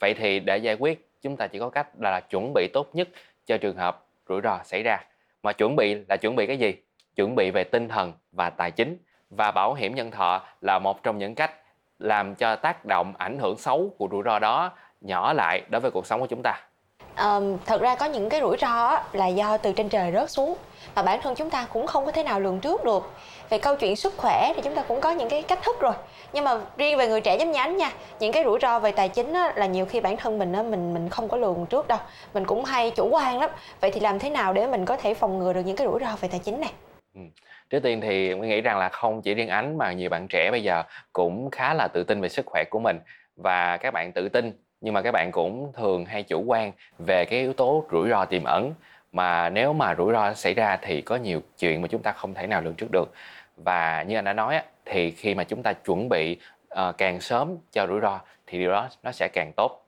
Vậy 0.00 0.14
thì 0.14 0.40
để 0.40 0.58
giải 0.58 0.74
quyết, 0.74 1.08
chúng 1.22 1.36
ta 1.36 1.46
chỉ 1.46 1.58
có 1.58 1.70
cách 1.70 1.88
là 1.98 2.20
chuẩn 2.20 2.52
bị 2.54 2.68
tốt 2.72 2.88
nhất 2.92 3.08
cho 3.46 3.58
trường 3.58 3.76
hợp 3.76 4.04
rủi 4.28 4.40
ro 4.40 4.60
xảy 4.64 4.82
ra. 4.82 5.00
Mà 5.42 5.52
chuẩn 5.52 5.76
bị 5.76 5.94
là 6.08 6.16
chuẩn 6.16 6.36
bị 6.36 6.46
cái 6.46 6.56
gì? 6.56 6.74
Chuẩn 7.16 7.34
bị 7.34 7.50
về 7.50 7.64
tinh 7.64 7.88
thần 7.88 8.12
và 8.32 8.50
tài 8.50 8.70
chính. 8.70 8.96
Và 9.30 9.50
bảo 9.50 9.74
hiểm 9.74 9.94
nhân 9.94 10.10
thọ 10.10 10.42
là 10.60 10.78
một 10.78 11.02
trong 11.02 11.18
những 11.18 11.34
cách 11.34 11.52
làm 11.98 12.34
cho 12.34 12.56
tác 12.56 12.84
động 12.84 13.14
ảnh 13.18 13.38
hưởng 13.38 13.58
xấu 13.58 13.94
của 13.98 14.08
rủi 14.10 14.22
ro 14.24 14.38
đó 14.38 14.72
nhỏ 15.00 15.32
lại 15.32 15.62
đối 15.68 15.80
với 15.80 15.90
cuộc 15.90 16.06
sống 16.06 16.20
của 16.20 16.26
chúng 16.26 16.40
ta 16.44 16.67
um, 17.16 17.56
thật 17.66 17.80
ra 17.80 17.94
có 17.94 18.06
những 18.06 18.28
cái 18.28 18.40
rủi 18.40 18.56
ro 18.60 19.00
là 19.12 19.26
do 19.26 19.56
từ 19.56 19.72
trên 19.72 19.88
trời 19.88 20.12
rớt 20.12 20.30
xuống. 20.30 20.54
Và 20.94 21.02
bản 21.02 21.20
thân 21.22 21.34
chúng 21.34 21.50
ta 21.50 21.66
cũng 21.72 21.86
không 21.86 22.06
có 22.06 22.12
thể 22.12 22.22
nào 22.22 22.40
lường 22.40 22.60
trước 22.60 22.84
được. 22.84 23.12
Về 23.50 23.58
câu 23.58 23.76
chuyện 23.76 23.96
sức 23.96 24.14
khỏe 24.16 24.52
thì 24.56 24.62
chúng 24.64 24.74
ta 24.74 24.82
cũng 24.82 25.00
có 25.00 25.10
những 25.10 25.28
cái 25.28 25.42
cách 25.42 25.58
thức 25.62 25.80
rồi. 25.80 25.92
Nhưng 26.32 26.44
mà 26.44 26.58
riêng 26.76 26.98
về 26.98 27.08
người 27.08 27.20
trẻ 27.20 27.36
giống 27.36 27.52
nhánh 27.52 27.76
nha 27.76 27.92
những 28.20 28.32
cái 28.32 28.44
rủi 28.44 28.58
ro 28.62 28.78
về 28.78 28.92
tài 28.92 29.08
chính 29.08 29.32
á, 29.32 29.52
là 29.56 29.66
nhiều 29.66 29.86
khi 29.86 30.00
bản 30.00 30.16
thân 30.16 30.38
mình 30.38 30.52
á, 30.52 30.62
mình 30.62 30.94
mình 30.94 31.08
không 31.08 31.28
có 31.28 31.36
lường 31.36 31.66
trước 31.66 31.88
đâu. 31.88 31.98
Mình 32.34 32.44
cũng 32.44 32.64
hay 32.64 32.90
chủ 32.90 33.08
quan 33.08 33.38
lắm. 33.38 33.50
Vậy 33.80 33.90
thì 33.90 34.00
làm 34.00 34.18
thế 34.18 34.30
nào 34.30 34.52
để 34.52 34.66
mình 34.66 34.84
có 34.84 34.96
thể 34.96 35.14
phòng 35.14 35.38
ngừa 35.38 35.52
được 35.52 35.60
những 35.60 35.76
cái 35.76 35.86
rủi 35.86 36.00
ro 36.00 36.16
về 36.20 36.28
tài 36.28 36.40
chính 36.44 36.60
này? 36.60 36.72
Ừ. 37.14 37.20
trước 37.70 37.80
tiên 37.82 38.00
thì 38.00 38.34
mình 38.34 38.50
nghĩ 38.50 38.60
rằng 38.60 38.78
là 38.78 38.88
không 38.88 39.22
chỉ 39.22 39.34
riêng 39.34 39.48
ánh 39.48 39.78
mà 39.78 39.92
nhiều 39.92 40.10
bạn 40.10 40.26
trẻ 40.28 40.50
bây 40.50 40.62
giờ 40.62 40.82
cũng 41.12 41.50
khá 41.50 41.74
là 41.74 41.88
tự 41.88 42.04
tin 42.04 42.20
về 42.20 42.28
sức 42.28 42.46
khỏe 42.46 42.64
của 42.70 42.78
mình. 42.78 43.00
Và 43.36 43.76
các 43.76 43.90
bạn 43.90 44.12
tự 44.12 44.28
tin 44.28 44.52
nhưng 44.80 44.94
mà 44.94 45.02
các 45.02 45.12
bạn 45.12 45.32
cũng 45.32 45.72
thường 45.76 46.04
hay 46.04 46.22
chủ 46.22 46.42
quan 46.46 46.72
về 46.98 47.24
cái 47.24 47.40
yếu 47.40 47.52
tố 47.52 47.84
rủi 47.90 48.08
ro 48.08 48.24
tiềm 48.24 48.44
ẩn. 48.44 48.74
Mà 49.12 49.48
nếu 49.48 49.72
mà 49.72 49.94
rủi 49.94 50.12
ro 50.12 50.34
xảy 50.34 50.54
ra 50.54 50.78
thì 50.82 51.02
có 51.02 51.16
nhiều 51.16 51.40
chuyện 51.58 51.82
mà 51.82 51.88
chúng 51.88 52.02
ta 52.02 52.12
không 52.12 52.34
thể 52.34 52.46
nào 52.46 52.60
lường 52.62 52.74
trước 52.74 52.90
được. 52.90 53.12
Và 53.56 54.02
như 54.02 54.16
anh 54.16 54.24
đã 54.24 54.32
nói 54.32 54.60
thì 54.84 55.10
khi 55.10 55.34
mà 55.34 55.44
chúng 55.44 55.62
ta 55.62 55.72
chuẩn 55.72 56.08
bị 56.08 56.36
uh, 56.88 56.98
càng 56.98 57.20
sớm 57.20 57.56
cho 57.72 57.86
rủi 57.86 58.00
ro 58.00 58.20
thì 58.46 58.58
điều 58.58 58.70
đó 58.70 58.88
nó 59.02 59.12
sẽ 59.12 59.28
càng 59.28 59.52
tốt. 59.56 59.84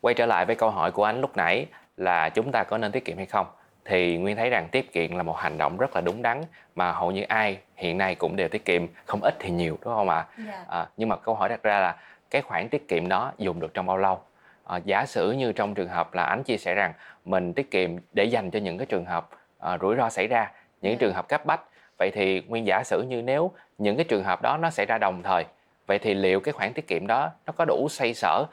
Quay 0.00 0.14
trở 0.14 0.26
lại 0.26 0.46
với 0.46 0.56
câu 0.56 0.70
hỏi 0.70 0.90
của 0.90 1.04
anh 1.04 1.20
lúc 1.20 1.36
nãy 1.36 1.66
là 1.96 2.28
chúng 2.28 2.52
ta 2.52 2.64
có 2.64 2.78
nên 2.78 2.92
tiết 2.92 3.04
kiệm 3.04 3.16
hay 3.16 3.26
không? 3.26 3.46
Thì 3.84 4.16
nguyên 4.16 4.36
thấy 4.36 4.50
rằng 4.50 4.68
tiết 4.68 4.92
kiệm 4.92 5.16
là 5.16 5.22
một 5.22 5.36
hành 5.36 5.58
động 5.58 5.76
rất 5.76 5.94
là 5.94 6.00
đúng 6.00 6.22
đắn 6.22 6.42
mà 6.74 6.92
hầu 6.92 7.10
như 7.10 7.22
ai 7.22 7.58
hiện 7.76 7.98
nay 7.98 8.14
cũng 8.14 8.36
đều 8.36 8.48
tiết 8.48 8.64
kiệm 8.64 8.86
không 9.04 9.20
ít 9.22 9.34
thì 9.38 9.50
nhiều 9.50 9.78
đúng 9.84 9.94
không 9.94 10.08
ạ 10.08 10.26
yeah. 10.36 10.48
Dạ. 10.48 10.64
à, 10.68 10.86
nhưng 10.96 11.08
mà 11.08 11.16
câu 11.16 11.34
hỏi 11.34 11.48
đặt 11.48 11.62
ra 11.62 11.80
là 11.80 11.96
cái 12.30 12.42
khoản 12.42 12.68
tiết 12.68 12.88
kiệm 12.88 13.08
đó 13.08 13.32
dùng 13.38 13.60
được 13.60 13.74
trong 13.74 13.86
bao 13.86 13.96
lâu 13.96 14.20
à, 14.64 14.80
giả 14.84 15.06
sử 15.06 15.32
như 15.32 15.52
trong 15.52 15.74
trường 15.74 15.88
hợp 15.88 16.14
là 16.14 16.24
ánh 16.24 16.42
chia 16.42 16.56
sẻ 16.56 16.74
rằng 16.74 16.92
mình 17.24 17.52
tiết 17.52 17.70
kiệm 17.70 17.90
để 18.12 18.24
dành 18.24 18.50
cho 18.50 18.58
những 18.58 18.78
cái 18.78 18.86
trường 18.86 19.04
hợp 19.04 19.28
à, 19.58 19.78
rủi 19.80 19.96
ro 19.96 20.08
xảy 20.08 20.26
ra 20.26 20.50
những 20.82 20.90
yeah. 20.90 21.00
Dạ. 21.00 21.06
trường 21.06 21.14
hợp 21.14 21.28
cấp 21.28 21.46
bách 21.46 21.60
vậy 21.98 22.10
thì 22.14 22.42
nguyên 22.46 22.66
giả 22.66 22.82
sử 22.84 23.02
như 23.02 23.22
nếu 23.22 23.52
những 23.78 23.96
cái 23.96 24.04
trường 24.04 24.24
hợp 24.24 24.42
đó 24.42 24.56
nó 24.56 24.70
xảy 24.70 24.86
ra 24.86 24.98
đồng 24.98 25.22
thời 25.22 25.44
vậy 25.86 25.98
thì 25.98 26.14
liệu 26.14 26.40
cái 26.40 26.52
khoản 26.52 26.72
tiết 26.72 26.86
kiệm 26.86 27.06
đó 27.06 27.30
nó 27.46 27.52
có 27.56 27.64
đủ 27.64 27.88
xoay 27.90 28.14
sở 28.14 28.44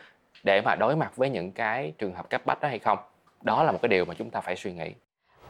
để 0.43 0.61
mà 0.65 0.75
đối 0.75 0.95
mặt 0.95 1.15
với 1.15 1.29
những 1.29 1.51
cái 1.51 1.93
trường 1.97 2.13
hợp 2.13 2.29
cấp 2.29 2.41
bách 2.45 2.61
đó 2.61 2.67
hay 2.67 2.79
không 2.79 2.99
đó 3.41 3.63
là 3.63 3.71
một 3.71 3.79
cái 3.81 3.89
điều 3.89 4.05
mà 4.05 4.13
chúng 4.13 4.29
ta 4.29 4.41
phải 4.41 4.55
suy 4.55 4.73
nghĩ 4.73 4.93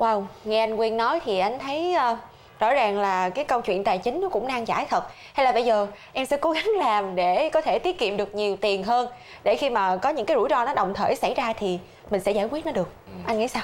Wow, 0.01 0.24
nghe 0.45 0.59
anh 0.59 0.77
Quyên 0.77 0.98
nói 0.98 1.19
thì 1.25 1.39
anh 1.39 1.59
thấy 1.59 1.95
uh, 2.12 2.18
rõ 2.59 2.74
ràng 2.74 3.00
là 3.00 3.30
cái 3.30 3.45
câu 3.45 3.62
chuyện 3.62 3.83
tài 3.83 3.98
chính 3.98 4.21
nó 4.21 4.30
cũng 4.30 4.48
nan 4.48 4.65
giải 4.65 4.86
thật. 4.89 5.03
Hay 5.33 5.45
là 5.45 5.51
bây 5.51 5.63
giờ 5.63 5.88
em 6.13 6.25
sẽ 6.25 6.38
cố 6.38 6.51
gắng 6.51 6.69
làm 6.80 7.15
để 7.15 7.50
có 7.50 7.62
thể 7.62 7.80
tiết 7.80 8.00
kiệm 8.00 8.18
được 8.18 8.36
nhiều 8.36 8.56
tiền 8.56 8.83
hơn. 8.83 9.07
Để 9.44 9.56
khi 9.56 9.69
mà 9.69 9.98
có 9.98 10.09
những 10.09 10.25
cái 10.25 10.38
rủi 10.38 10.50
ro 10.50 10.65
nó 10.65 10.74
đồng 10.74 10.94
thời 10.94 11.15
xảy 11.15 11.33
ra 11.33 11.53
thì 11.53 11.80
mình 12.09 12.21
sẽ 12.21 12.31
giải 12.31 12.45
quyết 12.51 12.65
nó 12.65 12.71
được. 12.71 12.89
Ừ. 13.07 13.13
anh 13.25 13.39
nghĩ 13.39 13.48
sao? 13.48 13.63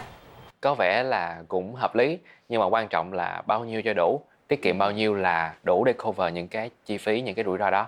Có 0.61 0.75
vẻ 0.75 1.03
là 1.03 1.37
cũng 1.47 1.75
hợp 1.75 1.95
lý 1.95 2.17
nhưng 2.49 2.61
mà 2.61 2.65
quan 2.65 2.87
trọng 2.87 3.13
là 3.13 3.41
bao 3.45 3.65
nhiêu 3.65 3.81
cho 3.81 3.93
đủ. 3.93 4.21
Tiết 4.47 4.61
kiệm 4.61 4.77
bao 4.77 4.91
nhiêu 4.91 5.15
là 5.15 5.53
đủ 5.63 5.83
để 5.83 5.93
cover 5.93 6.33
những 6.33 6.47
cái 6.47 6.69
chi 6.85 6.97
phí 6.97 7.21
những 7.21 7.35
cái 7.35 7.45
rủi 7.45 7.57
ro 7.57 7.69
đó 7.69 7.87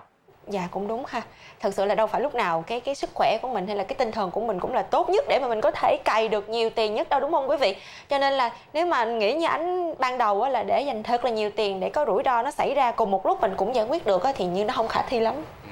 dạ 0.50 0.68
cũng 0.70 0.88
đúng 0.88 1.04
ha. 1.08 1.22
Thật 1.60 1.74
sự 1.74 1.84
là 1.84 1.94
đâu 1.94 2.06
phải 2.06 2.20
lúc 2.20 2.34
nào 2.34 2.64
cái 2.66 2.80
cái 2.80 2.94
sức 2.94 3.10
khỏe 3.14 3.38
của 3.42 3.48
mình 3.48 3.66
hay 3.66 3.76
là 3.76 3.84
cái 3.84 3.94
tinh 3.98 4.12
thần 4.12 4.30
của 4.30 4.40
mình 4.40 4.60
cũng 4.60 4.74
là 4.74 4.82
tốt 4.82 5.08
nhất 5.08 5.24
để 5.28 5.38
mà 5.42 5.48
mình 5.48 5.60
có 5.60 5.70
thể 5.70 5.96
cày 6.04 6.28
được 6.28 6.48
nhiều 6.48 6.70
tiền 6.70 6.94
nhất 6.94 7.08
đâu 7.08 7.20
đúng 7.20 7.32
không 7.32 7.50
quý 7.50 7.56
vị? 7.56 7.76
Cho 8.08 8.18
nên 8.18 8.32
là 8.32 8.50
nếu 8.72 8.86
mà 8.86 9.04
nghĩ 9.04 9.34
như 9.34 9.46
anh 9.46 9.94
ban 9.98 10.18
đầu 10.18 10.48
là 10.48 10.62
để 10.62 10.80
dành 10.80 11.02
thật 11.02 11.24
là 11.24 11.30
nhiều 11.30 11.50
tiền 11.56 11.80
để 11.80 11.90
có 11.90 12.04
rủi 12.06 12.22
ro 12.24 12.42
nó 12.42 12.50
xảy 12.50 12.74
ra 12.74 12.92
cùng 12.92 13.10
một 13.10 13.26
lúc 13.26 13.40
mình 13.40 13.54
cũng 13.56 13.74
giải 13.74 13.84
quyết 13.84 14.06
được 14.06 14.22
thì 14.36 14.44
như 14.44 14.64
nó 14.64 14.74
không 14.74 14.88
khả 14.88 15.02
thi 15.02 15.20
lắm. 15.20 15.34
Ừ. 15.64 15.70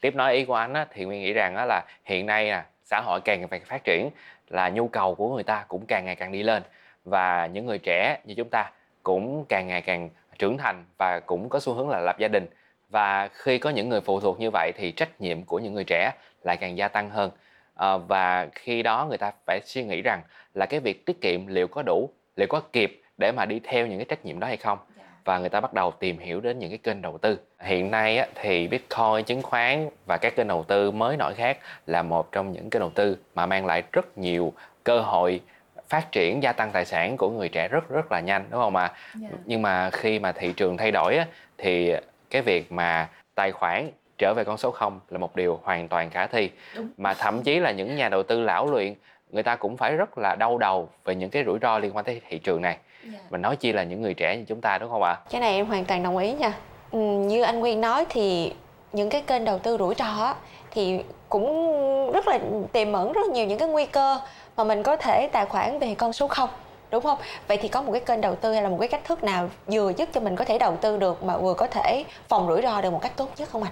tiếp 0.00 0.14
nói 0.14 0.34
ý 0.34 0.44
của 0.44 0.54
anh 0.54 0.74
thì 0.94 1.04
nguyên 1.04 1.22
nghĩ 1.22 1.32
rằng 1.32 1.54
là 1.68 1.84
hiện 2.04 2.26
nay 2.26 2.50
à, 2.50 2.64
xã 2.84 3.00
hội 3.00 3.20
càng 3.24 3.40
ngày 3.40 3.60
phát 3.66 3.84
triển 3.84 4.10
là 4.48 4.68
nhu 4.68 4.88
cầu 4.88 5.14
của 5.14 5.34
người 5.34 5.42
ta 5.42 5.64
cũng 5.68 5.86
càng 5.86 6.04
ngày 6.04 6.16
càng 6.16 6.32
đi 6.32 6.42
lên 6.42 6.62
và 7.04 7.46
những 7.46 7.66
người 7.66 7.78
trẻ 7.78 8.18
như 8.24 8.34
chúng 8.34 8.48
ta 8.48 8.70
cũng 9.02 9.44
càng 9.48 9.66
ngày 9.66 9.82
càng 9.82 10.10
trưởng 10.38 10.58
thành 10.58 10.84
và 10.98 11.20
cũng 11.20 11.48
có 11.48 11.60
xu 11.60 11.74
hướng 11.74 11.88
là 11.88 12.00
lập 12.00 12.18
gia 12.18 12.28
đình 12.28 12.46
và 12.88 13.28
khi 13.32 13.58
có 13.58 13.70
những 13.70 13.88
người 13.88 14.00
phụ 14.00 14.20
thuộc 14.20 14.40
như 14.40 14.50
vậy 14.50 14.72
thì 14.76 14.92
trách 14.92 15.20
nhiệm 15.20 15.42
của 15.42 15.58
những 15.58 15.74
người 15.74 15.84
trẻ 15.86 16.12
lại 16.44 16.56
càng 16.56 16.76
gia 16.76 16.88
tăng 16.88 17.10
hơn 17.10 17.30
à, 17.74 17.96
và 17.96 18.48
khi 18.54 18.82
đó 18.82 19.06
người 19.08 19.18
ta 19.18 19.32
phải 19.46 19.60
suy 19.64 19.84
nghĩ 19.84 20.02
rằng 20.02 20.22
là 20.54 20.66
cái 20.66 20.80
việc 20.80 21.06
tiết 21.06 21.20
kiệm 21.20 21.46
liệu 21.46 21.68
có 21.68 21.82
đủ 21.82 22.10
liệu 22.36 22.48
có 22.48 22.60
kịp 22.72 23.02
để 23.18 23.32
mà 23.32 23.44
đi 23.44 23.60
theo 23.64 23.86
những 23.86 23.98
cái 23.98 24.06
trách 24.08 24.24
nhiệm 24.24 24.40
đó 24.40 24.46
hay 24.46 24.56
không 24.56 24.78
dạ. 24.98 25.04
và 25.24 25.38
người 25.38 25.48
ta 25.48 25.60
bắt 25.60 25.72
đầu 25.72 25.90
tìm 25.90 26.18
hiểu 26.18 26.40
đến 26.40 26.58
những 26.58 26.70
cái 26.70 26.78
kênh 26.78 27.02
đầu 27.02 27.18
tư 27.18 27.38
hiện 27.60 27.90
nay 27.90 28.18
á, 28.18 28.26
thì 28.34 28.68
bitcoin 28.68 29.24
chứng 29.26 29.42
khoán 29.42 29.88
và 30.06 30.16
các 30.16 30.36
kênh 30.36 30.48
đầu 30.48 30.64
tư 30.68 30.90
mới 30.90 31.16
nổi 31.16 31.34
khác 31.34 31.58
là 31.86 32.02
một 32.02 32.32
trong 32.32 32.52
những 32.52 32.70
kênh 32.70 32.80
đầu 32.80 32.90
tư 32.90 33.16
mà 33.34 33.46
mang 33.46 33.66
lại 33.66 33.82
rất 33.92 34.18
nhiều 34.18 34.52
cơ 34.84 35.00
hội 35.00 35.40
phát 35.88 36.12
triển 36.12 36.42
gia 36.42 36.52
tăng 36.52 36.70
tài 36.72 36.84
sản 36.84 37.16
của 37.16 37.30
người 37.30 37.48
trẻ 37.48 37.68
rất 37.68 37.88
rất 37.88 38.12
là 38.12 38.20
nhanh 38.20 38.44
đúng 38.50 38.60
không 38.60 38.76
ạ 38.76 38.82
yeah. 38.82 38.94
Dạ. 39.14 39.38
nhưng 39.44 39.62
mà 39.62 39.90
khi 39.90 40.18
mà 40.18 40.32
thị 40.32 40.52
trường 40.56 40.76
thay 40.76 40.90
đổi 40.90 41.16
á, 41.16 41.26
thì 41.58 41.94
cái 42.30 42.42
việc 42.42 42.72
mà 42.72 43.08
tài 43.34 43.52
khoản 43.52 43.90
trở 44.18 44.34
về 44.34 44.44
con 44.44 44.56
số 44.56 44.70
0 44.70 45.00
là 45.10 45.18
một 45.18 45.36
điều 45.36 45.60
hoàn 45.62 45.88
toàn 45.88 46.10
khả 46.10 46.26
thi 46.26 46.50
Đúng. 46.76 46.88
mà 46.96 47.14
thậm 47.14 47.42
chí 47.42 47.58
là 47.60 47.70
những 47.70 47.96
nhà 47.96 48.08
đầu 48.08 48.22
tư 48.22 48.40
lão 48.40 48.66
luyện 48.66 48.94
người 49.30 49.42
ta 49.42 49.56
cũng 49.56 49.76
phải 49.76 49.96
rất 49.96 50.18
là 50.18 50.34
đau 50.34 50.58
đầu 50.58 50.88
về 51.04 51.14
những 51.14 51.30
cái 51.30 51.44
rủi 51.44 51.58
ro 51.62 51.78
liên 51.78 51.96
quan 51.96 52.04
tới 52.04 52.20
thị 52.28 52.38
trường 52.38 52.62
này 52.62 52.76
yeah. 53.02 53.14
Dạ. 53.14 53.28
mình 53.30 53.42
nói 53.42 53.56
chi 53.56 53.72
là 53.72 53.82
những 53.82 54.02
người 54.02 54.14
trẻ 54.14 54.36
như 54.36 54.44
chúng 54.48 54.60
ta 54.60 54.78
đúng 54.78 54.90
không 54.90 55.02
ạ 55.02 55.16
cái 55.30 55.40
này 55.40 55.54
em 55.54 55.66
hoàn 55.66 55.84
toàn 55.84 56.02
đồng 56.02 56.16
ý 56.16 56.32
nha 56.32 56.52
ừ, 56.90 56.98
như 56.98 57.42
anh 57.42 57.60
Nguyên 57.60 57.80
nói 57.80 58.06
thì 58.08 58.52
những 58.92 59.10
cái 59.10 59.22
kênh 59.22 59.44
đầu 59.44 59.58
tư 59.58 59.76
rủi 59.78 59.94
ro 59.94 60.04
á, 60.04 60.34
thì 60.70 61.00
cũng 61.28 62.12
rất 62.12 62.28
là 62.28 62.38
tiềm 62.72 62.92
ẩn 62.92 63.12
rất 63.12 63.26
nhiều 63.26 63.46
những 63.46 63.58
cái 63.58 63.68
nguy 63.68 63.86
cơ 63.86 64.18
mà 64.56 64.64
mình 64.64 64.82
có 64.82 64.96
thể 64.96 65.28
tài 65.32 65.46
khoản 65.46 65.78
về 65.78 65.94
con 65.94 66.12
số 66.12 66.28
0 66.28 66.48
đúng 66.94 67.02
không 67.02 67.18
vậy 67.48 67.58
thì 67.60 67.68
có 67.68 67.82
một 67.82 67.92
cái 67.92 68.00
kênh 68.06 68.20
đầu 68.20 68.34
tư 68.34 68.52
hay 68.52 68.62
là 68.62 68.68
một 68.68 68.76
cái 68.80 68.88
cách 68.88 69.04
thức 69.04 69.24
nào 69.24 69.50
vừa 69.66 69.92
giúp 69.96 70.08
cho 70.12 70.20
mình 70.20 70.36
có 70.36 70.44
thể 70.44 70.58
đầu 70.58 70.76
tư 70.80 70.96
được 70.96 71.22
mà 71.22 71.36
vừa 71.36 71.54
có 71.54 71.66
thể 71.66 72.04
phòng 72.28 72.48
rủi 72.48 72.62
ro 72.62 72.80
được 72.80 72.90
một 72.90 73.02
cách 73.02 73.12
tốt 73.16 73.30
nhất 73.36 73.48
không 73.48 73.62
ạ? 73.62 73.70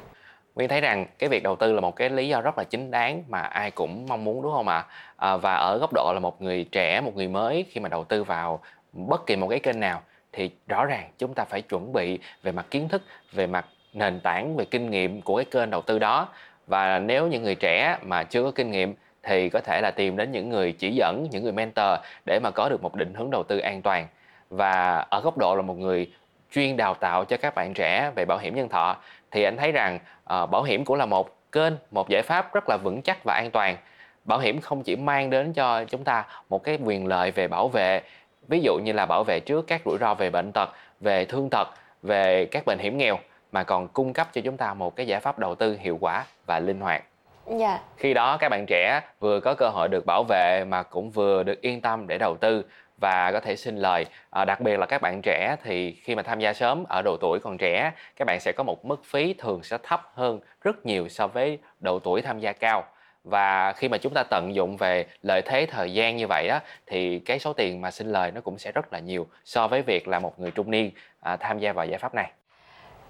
Nguyên 0.55 0.69
thấy 0.69 0.81
rằng 0.81 1.07
cái 1.19 1.29
việc 1.29 1.43
đầu 1.43 1.57
tư 1.57 1.73
là 1.73 1.81
một 1.81 1.97
cái 1.97 2.11
lý 2.11 2.29
do 2.29 2.41
rất 2.41 2.59
là 2.59 2.65
chính 2.65 2.91
đáng 2.91 3.25
mà 3.29 3.41
ai 3.41 3.71
cũng 3.71 4.07
mong 4.09 4.25
muốn 4.25 4.43
đúng 4.43 4.53
không 4.53 4.69
ạ? 4.69 4.85
À? 5.17 5.37
và 5.37 5.55
ở 5.55 5.79
góc 5.79 5.91
độ 5.95 6.13
là 6.15 6.21
một 6.21 6.43
người 6.43 6.65
trẻ, 6.73 7.01
một 7.01 7.17
người 7.17 7.29
mới 7.29 7.67
khi 7.71 7.81
mà 7.81 7.89
đầu 7.89 8.05
tư 8.05 8.25
vào 8.25 8.61
bất 8.93 9.27
kỳ 9.27 9.37
một 9.37 9.49
cái 9.49 9.59
kênh 9.59 9.81
nào 9.81 10.03
thì 10.33 10.51
rõ 10.69 10.85
ràng 10.85 11.11
chúng 11.19 11.35
ta 11.35 11.45
phải 11.45 11.63
chuẩn 11.63 11.93
bị 11.93 12.19
về 12.43 12.53
mặt 12.53 12.67
kiến 12.71 12.89
thức, 12.89 13.03
về 13.33 13.47
mặt 13.47 13.67
nền 13.93 14.21
tảng, 14.21 14.57
về 14.57 14.65
kinh 14.65 14.91
nghiệm 14.91 15.23
của 15.23 15.37
cái 15.37 15.45
kênh 15.45 15.71
đầu 15.71 15.83
tư 15.83 15.99
đó 15.99 16.29
và 16.67 16.99
nếu 16.99 17.27
những 17.27 17.43
người 17.43 17.55
trẻ 17.55 17.99
mà 18.03 18.25
chưa 18.25 18.43
có 18.43 18.51
kinh 18.51 18.71
nghiệm 18.71 18.95
thì 19.23 19.49
có 19.49 19.61
thể 19.61 19.81
là 19.81 19.91
tìm 19.91 20.17
đến 20.17 20.33
những 20.33 20.49
người 20.49 20.73
chỉ 20.73 20.91
dẫn 20.95 21.27
những 21.31 21.43
người 21.43 21.53
mentor 21.53 21.99
để 22.27 22.41
mà 22.43 22.51
có 22.51 22.69
được 22.69 22.83
một 22.83 22.95
định 22.95 23.15
hướng 23.15 23.31
đầu 23.31 23.43
tư 23.43 23.59
an 23.59 23.83
toàn. 23.83 24.07
Và 24.51 25.07
ở 25.11 25.21
góc 25.21 25.39
độ 25.39 25.55
là 25.57 25.63
một 25.63 25.79
người 25.79 26.13
chuyên 26.53 26.77
đào 26.77 26.95
tạo 26.95 27.25
cho 27.25 27.37
các 27.37 27.55
bạn 27.55 27.75
trẻ 27.75 28.11
về 28.15 28.25
bảo 28.25 28.39
hiểm 28.39 28.55
nhân 28.55 28.69
thọ 28.69 28.97
thì 29.31 29.43
anh 29.43 29.57
thấy 29.57 29.73
rằng 29.73 29.99
uh, 30.43 30.51
bảo 30.51 30.63
hiểm 30.63 30.85
cũng 30.85 30.97
là 30.97 31.07
một 31.07 31.53
kênh 31.53 31.73
một 31.91 32.09
giải 32.09 32.23
pháp 32.23 32.55
rất 32.55 32.65
là 32.69 32.77
vững 32.85 33.03
chắc 33.03 33.19
và 33.25 33.35
an 33.35 33.51
toàn. 33.53 33.77
Bảo 34.25 34.39
hiểm 34.39 34.61
không 34.61 34.83
chỉ 34.83 34.97
mang 34.97 35.31
đến 35.31 35.53
cho 35.53 35.85
chúng 35.85 36.05
ta 36.05 36.25
một 36.49 36.65
cái 36.65 36.79
quyền 36.85 37.07
lợi 37.07 37.31
về 37.31 37.49
bảo 37.49 37.69
vệ 37.69 38.03
ví 38.49 38.61
dụ 38.61 38.79
như 38.79 38.93
là 38.93 39.07
bảo 39.07 39.25
vệ 39.25 39.41
trước 39.41 39.67
các 39.67 39.83
rủi 39.85 39.99
ro 39.99 40.15
về 40.15 40.31
bệnh 40.31 40.53
tật 40.53 40.71
về 41.01 41.25
thương 41.25 41.51
tật 41.51 41.69
về 42.03 42.45
các 42.51 42.67
bệnh 42.67 42.79
hiểm 42.79 42.99
nghèo 42.99 43.19
mà 43.53 43.65
còn 43.65 43.89
cung 43.89 44.13
cấp 44.13 44.29
cho 44.33 44.41
chúng 44.45 44.57
ta 44.57 44.75
một 44.75 44.97
cái 44.97 45.07
giải 45.07 45.21
pháp 45.21 45.39
đầu 45.39 45.55
tư 45.55 45.77
hiệu 45.81 45.99
quả 46.01 46.25
và 46.47 46.59
linh 46.59 46.81
hoạt. 46.81 47.03
Dạ. 47.47 47.81
khi 47.97 48.15
đó 48.15 48.37
các 48.37 48.49
bạn 48.49 48.67
trẻ 48.67 49.01
vừa 49.21 49.41
có 49.41 49.55
cơ 49.55 49.69
hội 49.69 49.89
được 49.89 50.07
bảo 50.07 50.25
vệ 50.29 50.65
mà 50.69 50.83
cũng 50.83 51.11
vừa 51.11 51.43
được 51.43 51.61
yên 51.61 51.81
tâm 51.81 52.07
để 52.07 52.19
đầu 52.19 52.37
tư 52.37 52.65
và 52.99 53.33
có 53.33 53.41
thể 53.41 53.57
xin 53.57 53.77
lời. 53.77 54.07
À, 54.31 54.45
đặc 54.45 54.61
biệt 54.61 54.77
là 54.77 54.87
các 54.87 55.03
bạn 55.03 55.21
trẻ 55.23 55.57
thì 55.63 55.93
khi 55.93 56.15
mà 56.15 56.23
tham 56.23 56.41
gia 56.41 56.53
sớm 56.53 56.85
ở 56.89 57.03
độ 57.03 57.17
tuổi 57.21 57.39
còn 57.41 57.59
trẻ 57.59 57.93
các 58.17 58.25
bạn 58.25 58.41
sẽ 58.41 58.53
có 58.53 58.65
một 58.65 58.85
mức 58.85 59.05
phí 59.05 59.35
thường 59.35 59.63
sẽ 59.63 59.79
thấp 59.83 60.13
hơn 60.15 60.41
rất 60.63 60.87
nhiều 60.87 61.09
so 61.09 61.27
với 61.27 61.59
độ 61.81 61.99
tuổi 61.99 62.23
tham 62.23 62.41
gia 62.41 62.53
cao. 62.53 62.85
Và 63.25 63.73
khi 63.73 63.89
mà 63.89 63.99
chúng 63.99 64.15
ta 64.15 64.23
tận 64.31 64.55
dụng 64.55 64.77
về 64.77 65.07
lợi 65.23 65.43
thế 65.43 65.67
thời 65.71 65.93
gian 65.93 66.17
như 66.17 66.27
vậy 66.29 66.49
đó 66.49 66.61
thì 66.87 67.19
cái 67.19 67.39
số 67.39 67.53
tiền 67.53 67.81
mà 67.81 67.91
xin 67.91 68.13
lời 68.13 68.31
nó 68.31 68.41
cũng 68.41 68.59
sẽ 68.59 68.73
rất 68.73 68.93
là 68.93 68.99
nhiều 68.99 69.27
so 69.45 69.69
với 69.69 69.83
việc 69.83 70.09
là 70.09 70.19
một 70.19 70.41
người 70.41 70.51
trung 70.51 70.71
niên 70.71 70.91
à, 71.21 71.37
tham 71.37 71.59
gia 71.59 71.73
vào 71.73 71.87
giải 71.87 71.99
pháp 71.99 72.15
này 72.15 72.31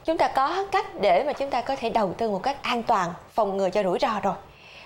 chúng 0.05 0.19
ta 0.19 0.29
có 0.29 0.65
cách 0.73 1.01
để 1.01 1.25
mà 1.27 1.33
chúng 1.33 1.51
ta 1.51 1.61
có 1.61 1.77
thể 1.77 1.91
đầu 1.91 2.13
tư 2.19 2.31
một 2.31 2.43
cách 2.43 2.63
an 2.63 2.83
toàn, 2.83 3.15
phòng 3.35 3.57
ngừa 3.57 3.71
cho 3.71 3.83
rủi 3.83 3.99
ro 3.99 4.21
rồi. 4.23 4.35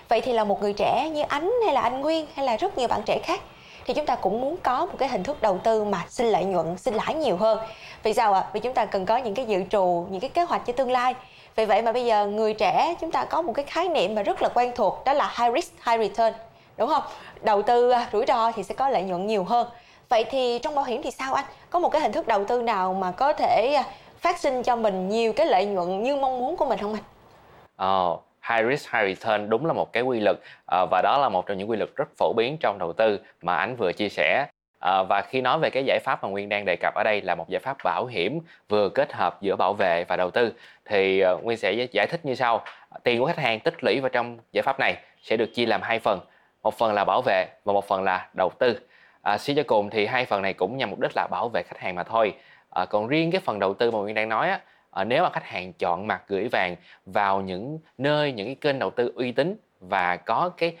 Vậy 0.09 0.21
thì 0.21 0.33
là 0.33 0.43
một 0.43 0.61
người 0.61 0.73
trẻ 0.73 1.09
như 1.09 1.21
ánh 1.21 1.51
hay 1.65 1.73
là 1.73 1.81
anh 1.81 2.01
nguyên 2.01 2.25
hay 2.33 2.45
là 2.45 2.57
rất 2.57 2.77
nhiều 2.77 2.87
bạn 2.87 3.01
trẻ 3.05 3.19
khác, 3.23 3.41
thì 3.85 3.93
chúng 3.93 4.05
ta 4.05 4.15
cũng 4.15 4.41
muốn 4.41 4.57
có 4.63 4.85
một 4.85 4.95
cái 4.97 5.09
hình 5.09 5.23
thức 5.23 5.41
đầu 5.41 5.57
tư 5.63 5.83
mà 5.83 6.05
sinh 6.09 6.27
lợi 6.27 6.43
nhuận 6.43 6.77
sinh 6.77 6.93
lãi 6.93 7.15
nhiều 7.15 7.37
hơn. 7.37 7.59
Vì 8.03 8.13
sao 8.13 8.33
ạ? 8.33 8.39
À? 8.39 8.49
vì 8.53 8.59
chúng 8.59 8.73
ta 8.73 8.85
cần 8.85 9.05
có 9.05 9.17
những 9.17 9.33
cái 9.33 9.45
dự 9.45 9.63
trù, 9.69 10.05
những 10.09 10.21
cái 10.21 10.29
kế 10.29 10.41
hoạch 10.41 10.65
cho 10.65 10.73
tương 10.73 10.91
lai. 10.91 11.15
Vì 11.55 11.65
vậy 11.65 11.81
mà 11.81 11.91
bây 11.91 12.05
giờ 12.05 12.25
người 12.25 12.53
trẻ 12.53 12.95
chúng 13.01 13.11
ta 13.11 13.25
có 13.25 13.41
một 13.41 13.53
cái 13.53 13.65
khái 13.65 13.89
niệm 13.89 14.15
mà 14.15 14.23
rất 14.23 14.41
là 14.41 14.49
quen 14.53 14.71
thuộc, 14.75 15.01
đó 15.05 15.13
là 15.13 15.33
high 15.37 15.53
risk, 15.55 15.73
high 15.87 16.01
return, 16.01 16.33
đúng 16.77 16.89
không? 16.89 17.03
Đầu 17.41 17.61
tư 17.61 17.91
à, 17.91 18.09
rủi 18.13 18.25
ro 18.27 18.51
thì 18.51 18.63
sẽ 18.63 18.75
có 18.75 18.89
lợi 18.89 19.03
nhuận 19.03 19.27
nhiều 19.27 19.43
hơn. 19.43 19.67
Vậy 20.09 20.23
thì 20.23 20.59
trong 20.59 20.75
bảo 20.75 20.85
hiểm 20.85 21.01
thì 21.03 21.11
sao 21.11 21.33
anh? 21.33 21.45
Có 21.69 21.79
một 21.79 21.89
cái 21.89 22.01
hình 22.01 22.11
thức 22.11 22.27
đầu 22.27 22.45
tư 22.45 22.61
nào 22.61 22.93
mà 22.93 23.11
có 23.11 23.33
thể 23.33 23.73
à, 23.73 23.83
phát 24.19 24.37
sinh 24.37 24.63
cho 24.63 24.75
mình 24.75 25.09
nhiều 25.09 25.33
cái 25.33 25.45
lợi 25.45 25.65
nhuận 25.65 26.03
như 26.03 26.15
mong 26.15 26.39
muốn 26.39 26.57
của 26.57 26.65
mình 26.65 26.79
không 26.79 26.93
anh? 26.93 27.03
Oh, 27.03 28.23
ờ, 28.41 28.55
high 28.55 28.69
risk 28.69 28.93
high 28.93 29.17
return 29.17 29.49
đúng 29.49 29.65
là 29.65 29.73
một 29.73 29.93
cái 29.93 30.03
quy 30.03 30.19
luật 30.19 30.37
ờ, 30.65 30.85
và 30.91 31.01
đó 31.01 31.17
là 31.17 31.29
một 31.29 31.45
trong 31.45 31.57
những 31.57 31.69
quy 31.69 31.77
luật 31.77 31.89
rất 31.95 32.07
phổ 32.17 32.33
biến 32.33 32.57
trong 32.59 32.79
đầu 32.79 32.93
tư 32.93 33.19
mà 33.41 33.55
anh 33.55 33.75
vừa 33.75 33.91
chia 33.91 34.09
sẻ. 34.09 34.47
À, 34.79 35.03
và 35.03 35.21
khi 35.21 35.41
nói 35.41 35.59
về 35.59 35.69
cái 35.69 35.83
giải 35.85 35.99
pháp 35.99 36.23
mà 36.23 36.29
nguyên 36.29 36.49
đang 36.49 36.65
đề 36.65 36.75
cập 36.75 36.93
ở 36.95 37.03
đây 37.03 37.21
là 37.21 37.35
một 37.35 37.49
giải 37.49 37.59
pháp 37.59 37.77
bảo 37.83 38.05
hiểm 38.05 38.39
vừa 38.69 38.89
kết 38.89 39.13
hợp 39.13 39.41
giữa 39.41 39.55
bảo 39.55 39.73
vệ 39.73 40.03
và 40.07 40.15
đầu 40.15 40.31
tư 40.31 40.53
thì 40.85 41.23
nguyên 41.41 41.57
sẽ 41.57 41.71
giải 41.91 42.07
thích 42.07 42.25
như 42.25 42.35
sau. 42.35 42.61
Tiền 43.03 43.19
của 43.19 43.25
khách 43.25 43.37
hàng 43.37 43.59
tích 43.59 43.83
lũy 43.83 43.99
vào 43.99 44.09
trong 44.09 44.37
giải 44.51 44.61
pháp 44.61 44.79
này 44.79 44.97
sẽ 45.21 45.37
được 45.37 45.53
chia 45.53 45.65
làm 45.65 45.81
hai 45.81 45.99
phần 45.99 46.19
một 46.63 46.77
phần 46.77 46.93
là 46.93 47.03
bảo 47.03 47.21
vệ 47.25 47.47
và 47.63 47.73
một 47.73 47.87
phần 47.87 48.03
là 48.03 48.29
đầu 48.33 48.49
tư. 48.59 48.79
À, 49.21 49.37
suy 49.37 49.55
cho 49.55 49.63
cùng 49.67 49.89
thì 49.89 50.05
hai 50.05 50.25
phần 50.25 50.41
này 50.41 50.53
cũng 50.53 50.77
nhằm 50.77 50.89
mục 50.89 50.99
đích 50.99 51.11
là 51.15 51.27
bảo 51.31 51.49
vệ 51.49 51.63
khách 51.63 51.79
hàng 51.79 51.95
mà 51.95 52.03
thôi 52.03 52.33
à, 52.77 52.85
còn 52.85 53.07
riêng 53.07 53.31
cái 53.31 53.41
phần 53.41 53.59
đầu 53.59 53.73
tư 53.73 53.91
mà 53.91 53.99
nguyên 53.99 54.15
đang 54.15 54.29
nói 54.29 54.49
á 54.49 54.59
à, 54.91 55.03
nếu 55.03 55.23
mà 55.23 55.29
khách 55.29 55.45
hàng 55.45 55.73
chọn 55.73 56.07
mặt 56.07 56.23
gửi 56.27 56.47
vàng 56.51 56.75
vào 57.05 57.41
những 57.41 57.79
nơi 57.97 58.31
những 58.31 58.45
cái 58.45 58.55
kênh 58.55 58.79
đầu 58.79 58.89
tư 58.89 59.11
uy 59.15 59.31
tín 59.31 59.55
và 59.79 60.17
có 60.17 60.51
cái 60.57 60.75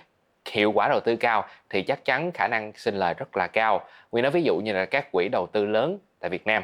hiệu 0.51 0.71
quả 0.71 0.87
đầu 0.87 0.99
tư 0.99 1.15
cao 1.15 1.45
thì 1.69 1.81
chắc 1.81 2.05
chắn 2.05 2.31
khả 2.31 2.47
năng 2.47 2.71
sinh 2.75 2.95
lời 2.95 3.13
rất 3.13 3.37
là 3.37 3.47
cao. 3.47 3.81
Nguyên 4.11 4.23
nói 4.23 4.31
ví 4.31 4.43
dụ 4.43 4.57
như 4.57 4.73
là 4.73 4.85
các 4.85 5.11
quỹ 5.11 5.29
đầu 5.29 5.47
tư 5.47 5.65
lớn 5.65 5.99
tại 6.19 6.29
Việt 6.29 6.47
Nam. 6.47 6.63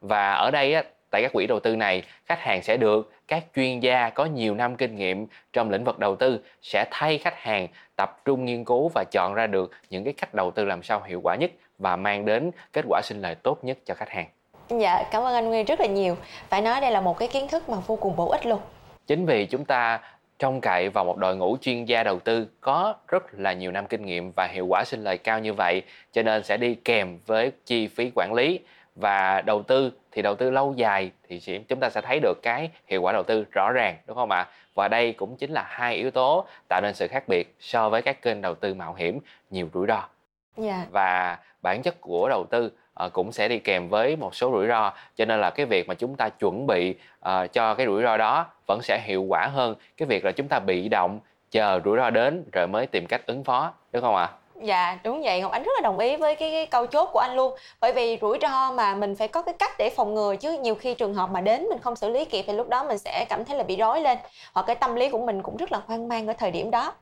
Và 0.00 0.32
ở 0.32 0.50
đây 0.50 0.74
á, 0.74 0.82
tại 1.10 1.22
các 1.22 1.32
quỹ 1.32 1.46
đầu 1.46 1.60
tư 1.60 1.76
này 1.76 2.02
khách 2.26 2.40
hàng 2.40 2.62
sẽ 2.62 2.76
được 2.76 3.12
các 3.28 3.44
chuyên 3.54 3.80
gia 3.80 4.10
có 4.10 4.24
nhiều 4.24 4.54
năm 4.54 4.76
kinh 4.76 4.96
nghiệm 4.96 5.26
trong 5.52 5.70
lĩnh 5.70 5.84
vực 5.84 5.98
đầu 5.98 6.16
tư 6.16 6.40
sẽ 6.62 6.84
thay 6.90 7.18
khách 7.18 7.38
hàng 7.38 7.68
tập 7.96 8.20
trung 8.24 8.44
nghiên 8.44 8.64
cứu 8.64 8.90
và 8.94 9.04
chọn 9.12 9.34
ra 9.34 9.46
được 9.46 9.72
những 9.90 10.04
cái 10.04 10.12
cách 10.12 10.34
đầu 10.34 10.50
tư 10.50 10.64
làm 10.64 10.82
sao 10.82 11.02
hiệu 11.06 11.20
quả 11.20 11.36
nhất 11.36 11.50
và 11.78 11.96
mang 11.96 12.24
đến 12.24 12.50
kết 12.72 12.84
quả 12.88 13.00
sinh 13.04 13.20
lời 13.22 13.34
tốt 13.34 13.64
nhất 13.64 13.78
cho 13.84 13.94
khách 13.94 14.10
hàng. 14.10 14.26
Dạ, 14.68 15.02
cảm 15.10 15.22
ơn 15.22 15.34
anh 15.34 15.48
Nguyên 15.48 15.66
rất 15.66 15.80
là 15.80 15.86
nhiều. 15.86 16.16
Phải 16.48 16.62
nói 16.62 16.80
đây 16.80 16.90
là 16.90 17.00
một 17.00 17.18
cái 17.18 17.28
kiến 17.28 17.48
thức 17.48 17.68
mà 17.68 17.76
vô 17.86 17.96
cùng 17.96 18.16
bổ 18.16 18.28
ích 18.28 18.46
luôn. 18.46 18.60
Chính 19.06 19.26
vì 19.26 19.46
chúng 19.46 19.64
ta 19.64 20.00
trông 20.38 20.60
cậy 20.60 20.88
vào 20.88 21.04
một 21.04 21.16
đội 21.16 21.36
ngũ 21.36 21.56
chuyên 21.60 21.84
gia 21.84 22.02
đầu 22.02 22.20
tư 22.20 22.46
có 22.60 22.94
rất 23.08 23.24
là 23.32 23.52
nhiều 23.52 23.72
năm 23.72 23.86
kinh 23.86 24.06
nghiệm 24.06 24.32
và 24.36 24.48
hiệu 24.52 24.66
quả 24.66 24.84
sinh 24.84 25.04
lời 25.04 25.18
cao 25.18 25.38
như 25.38 25.52
vậy 25.52 25.82
cho 26.12 26.22
nên 26.22 26.42
sẽ 26.42 26.56
đi 26.56 26.74
kèm 26.74 27.18
với 27.26 27.52
chi 27.66 27.88
phí 27.88 28.10
quản 28.14 28.32
lý 28.32 28.60
và 28.94 29.40
đầu 29.40 29.62
tư 29.62 29.92
thì 30.12 30.22
đầu 30.22 30.34
tư 30.34 30.50
lâu 30.50 30.74
dài 30.76 31.10
thì 31.28 31.40
chúng 31.68 31.80
ta 31.80 31.90
sẽ 31.90 32.00
thấy 32.00 32.20
được 32.20 32.42
cái 32.42 32.70
hiệu 32.86 33.02
quả 33.02 33.12
đầu 33.12 33.22
tư 33.22 33.44
rõ 33.52 33.72
ràng 33.72 33.96
đúng 34.06 34.16
không 34.16 34.30
ạ 34.30 34.46
và 34.74 34.88
đây 34.88 35.12
cũng 35.12 35.36
chính 35.36 35.50
là 35.52 35.64
hai 35.68 35.94
yếu 35.94 36.10
tố 36.10 36.46
tạo 36.68 36.80
nên 36.80 36.94
sự 36.94 37.08
khác 37.08 37.28
biệt 37.28 37.54
so 37.60 37.88
với 37.88 38.02
các 38.02 38.22
kênh 38.22 38.42
đầu 38.42 38.54
tư 38.54 38.74
mạo 38.74 38.94
hiểm 38.94 39.20
nhiều 39.50 39.68
rủi 39.74 39.86
ro 39.86 39.94
yeah. 39.94 40.08
Dạ. 40.56 40.86
và 40.90 41.38
bản 41.62 41.82
chất 41.82 42.00
của 42.00 42.28
đầu 42.28 42.46
tư 42.50 42.72
uh, 43.04 43.12
cũng 43.12 43.32
sẽ 43.32 43.48
đi 43.48 43.58
kèm 43.58 43.88
với 43.88 44.16
một 44.16 44.34
số 44.34 44.50
rủi 44.52 44.66
ro 44.66 44.92
cho 45.16 45.24
nên 45.24 45.40
là 45.40 45.50
cái 45.50 45.66
việc 45.66 45.88
mà 45.88 45.94
chúng 45.94 46.16
ta 46.16 46.28
chuẩn 46.28 46.66
bị 46.66 46.94
uh, 47.28 47.52
cho 47.52 47.74
cái 47.74 47.86
rủi 47.86 48.02
ro 48.02 48.16
đó 48.16 48.46
vẫn 48.66 48.82
sẽ 48.82 49.00
hiệu 49.04 49.22
quả 49.22 49.46
hơn 49.46 49.74
cái 49.96 50.06
việc 50.06 50.24
là 50.24 50.32
chúng 50.32 50.48
ta 50.48 50.58
bị 50.58 50.88
động 50.88 51.20
chờ 51.50 51.80
rủi 51.84 51.96
ro 51.96 52.10
đến 52.10 52.44
rồi 52.52 52.66
mới 52.66 52.86
tìm 52.86 53.06
cách 53.06 53.26
ứng 53.26 53.44
phó 53.44 53.72
đúng 53.92 54.02
không 54.02 54.16
ạ 54.16 54.24
à? 54.24 54.45
Dạ 54.62 54.98
đúng 55.04 55.22
vậy. 55.22 55.40
Ngọc 55.40 55.52
ánh 55.52 55.62
rất 55.62 55.72
là 55.74 55.80
đồng 55.80 55.98
ý 55.98 56.16
với 56.16 56.34
cái, 56.34 56.50
cái 56.50 56.66
câu 56.66 56.86
chốt 56.86 57.10
của 57.12 57.18
anh 57.18 57.36
luôn. 57.36 57.54
Bởi 57.80 57.92
vì 57.92 58.18
rủi 58.20 58.38
ro 58.42 58.70
mà 58.70 58.94
mình 58.94 59.16
phải 59.16 59.28
có 59.28 59.42
cái 59.42 59.54
cách 59.58 59.72
để 59.78 59.90
phòng 59.90 60.14
ngừa 60.14 60.36
chứ 60.36 60.52
nhiều 60.52 60.74
khi 60.74 60.94
trường 60.94 61.14
hợp 61.14 61.30
mà 61.30 61.40
đến 61.40 61.68
mình 61.68 61.78
không 61.78 61.96
xử 61.96 62.08
lý 62.08 62.24
kịp 62.24 62.44
thì 62.46 62.52
lúc 62.52 62.68
đó 62.68 62.84
mình 62.84 62.98
sẽ 62.98 63.24
cảm 63.28 63.44
thấy 63.44 63.56
là 63.56 63.62
bị 63.62 63.76
rối 63.76 64.00
lên. 64.00 64.18
Hoặc 64.52 64.64
cái 64.66 64.76
tâm 64.76 64.94
lý 64.94 65.08
của 65.08 65.18
mình 65.18 65.42
cũng 65.42 65.56
rất 65.56 65.72
là 65.72 65.80
hoang 65.86 66.08
mang 66.08 66.26
ở 66.26 66.32
thời 66.32 66.50
điểm 66.50 66.70
đó. 66.70 66.92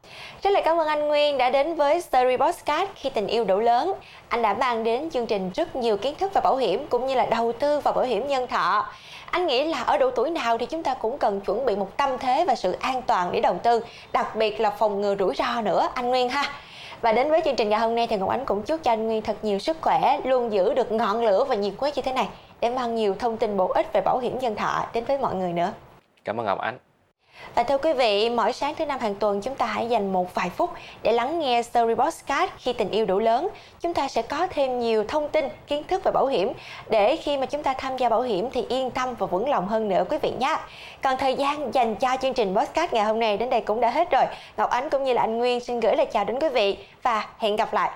Rất 0.43 0.51
là 0.51 0.61
cảm 0.61 0.81
ơn 0.81 0.89
anh 0.89 1.09
nguyên 1.09 1.39
đã 1.39 1.51
đến 1.51 1.75
với 1.75 2.01
story 2.01 2.37
podcast 2.37 2.91
khi 2.95 3.11
tình 3.11 3.27
yêu 3.27 3.45
đủ 3.45 3.59
lớn. 3.59 3.95
Anh 4.29 4.43
đã 4.43 4.55
mang 4.55 4.85
đến 4.85 5.11
chương 5.11 5.27
trình 5.27 5.51
rất 5.55 5.77
nhiều 5.77 5.97
kiến 5.97 6.15
thức 6.15 6.35
về 6.35 6.41
bảo 6.41 6.57
hiểm 6.57 6.87
cũng 6.87 7.07
như 7.07 7.15
là 7.15 7.27
đầu 7.27 7.53
tư 7.53 7.81
vào 7.81 7.95
bảo 7.95 8.05
hiểm 8.05 8.29
nhân 8.29 8.47
thọ. 8.47 8.87
Anh 9.31 9.47
nghĩ 9.47 9.65
là 9.65 9.83
ở 9.83 9.99
độ 9.99 10.11
tuổi 10.11 10.31
nào 10.31 10.59
thì 10.59 10.67
chúng 10.67 10.83
ta 10.83 10.95
cũng 10.95 11.19
cần 11.19 11.41
chuẩn 11.41 11.67
bị 11.67 11.77
một 11.77 11.97
tâm 11.97 12.19
thế 12.19 12.45
và 12.45 12.55
sự 12.55 12.73
an 12.73 13.03
toàn 13.03 13.33
để 13.33 13.41
đầu 13.41 13.59
tư 13.63 13.85
đặc 14.13 14.37
biệt 14.37 14.61
là 14.61 14.71
phòng 14.71 15.01
ngừa 15.01 15.17
rủi 15.17 15.35
ro 15.35 15.61
nữa. 15.61 15.89
Anh 15.95 16.09
nguyên 16.09 16.29
ha 16.29 16.45
và 17.05 17.13
đến 17.13 17.31
với 17.31 17.41
chương 17.45 17.57
trình 17.57 17.69
ngày 17.69 17.81
hôm 17.81 17.95
nay 17.95 18.07
thì 18.07 18.17
Ngọc 18.17 18.29
Ánh 18.29 18.45
cũng 18.45 18.63
chúc 18.63 18.83
cho 18.83 18.93
anh 18.93 19.07
Nguyên 19.07 19.23
thật 19.23 19.37
nhiều 19.43 19.59
sức 19.59 19.77
khỏe, 19.81 20.21
luôn 20.25 20.53
giữ 20.53 20.75
được 20.75 20.93
ngọn 20.93 21.25
lửa 21.25 21.45
và 21.49 21.55
nhiệt 21.55 21.75
huyết 21.79 21.97
như 21.97 22.03
thế 22.03 22.13
này 22.13 22.29
để 22.61 22.71
mang 22.71 22.95
nhiều 22.95 23.15
thông 23.19 23.37
tin 23.37 23.57
bổ 23.57 23.69
ích 23.69 23.93
về 23.93 24.01
bảo 24.01 24.19
hiểm 24.19 24.39
nhân 24.39 24.57
thọ 24.57 24.87
đến 24.95 25.05
với 25.05 25.19
mọi 25.19 25.35
người 25.35 25.53
nữa. 25.53 25.73
Cảm 26.25 26.41
ơn 26.41 26.47
Ngọc 26.47 26.59
Ánh. 26.59 26.79
Và 27.55 27.63
thưa 27.63 27.79
quý 27.79 27.93
vị, 27.93 28.31
mỗi 28.31 28.53
sáng 28.53 28.75
thứ 28.75 28.87
năm 28.87 29.01
hàng 29.01 29.15
tuần 29.15 29.41
chúng 29.41 29.55
ta 29.55 29.67
hãy 29.67 29.89
dành 29.89 30.13
một 30.13 30.35
vài 30.35 30.51
phút 30.51 30.71
để 31.03 31.13
lắng 31.13 31.39
nghe 31.39 31.63
Story 31.63 31.95
Postcard 31.95 32.53
khi 32.59 32.73
tình 32.73 32.91
yêu 32.91 33.07
đủ 33.07 33.19
lớn. 33.19 33.49
Chúng 33.81 33.95
ta 33.95 34.09
sẽ 34.09 34.23
có 34.23 34.47
thêm 34.51 34.81
nhiều 34.81 35.05
thông 35.09 35.29
tin, 35.29 35.49
kiến 35.67 35.85
thức 35.85 36.05
về 36.05 36.13
bảo 36.13 36.27
hiểm 36.27 36.53
để 36.91 37.17
khi 37.17 37.37
mà 37.37 37.47
chúng 37.47 37.63
ta 37.63 37.75
tham 37.79 37.97
gia 37.97 38.09
bảo 38.09 38.23
hiểm 38.23 38.51
thì 38.51 38.67
yên 38.69 38.91
tâm 38.91 39.15
và 39.15 39.27
vững 39.27 39.49
lòng 39.49 39.69
hơn 39.69 39.89
nữa 39.89 40.05
quý 40.11 40.19
vị 40.23 40.33
nhé. 40.41 40.57
Còn 41.03 41.17
thời 41.19 41.35
gian 41.35 41.75
dành 41.75 41.97
cho 41.97 42.17
chương 42.23 42.35
trình 42.35 42.55
Postcard 42.57 42.93
ngày 42.93 43.05
hôm 43.05 43.21
nay 43.21 43.37
đến 43.37 43.51
đây 43.51 43.61
cũng 43.61 43.81
đã 43.81 43.91
hết 43.91 44.11
rồi. 44.11 44.25
Ngọc 44.57 44.71
Ánh 44.71 44.91
cũng 44.91 45.05
như 45.05 45.13
là 45.13 45.23
anh 45.23 45.39
Nguyên 45.39 45.61
xin 45.61 45.81
gửi 45.81 45.97
lời 45.97 46.07
chào 46.13 46.25
đến 46.25 46.39
quý 46.41 46.49
vị 46.49 46.77
và 47.03 47.27
hẹn 47.39 47.57
gặp 47.57 47.75
lại. 47.75 47.91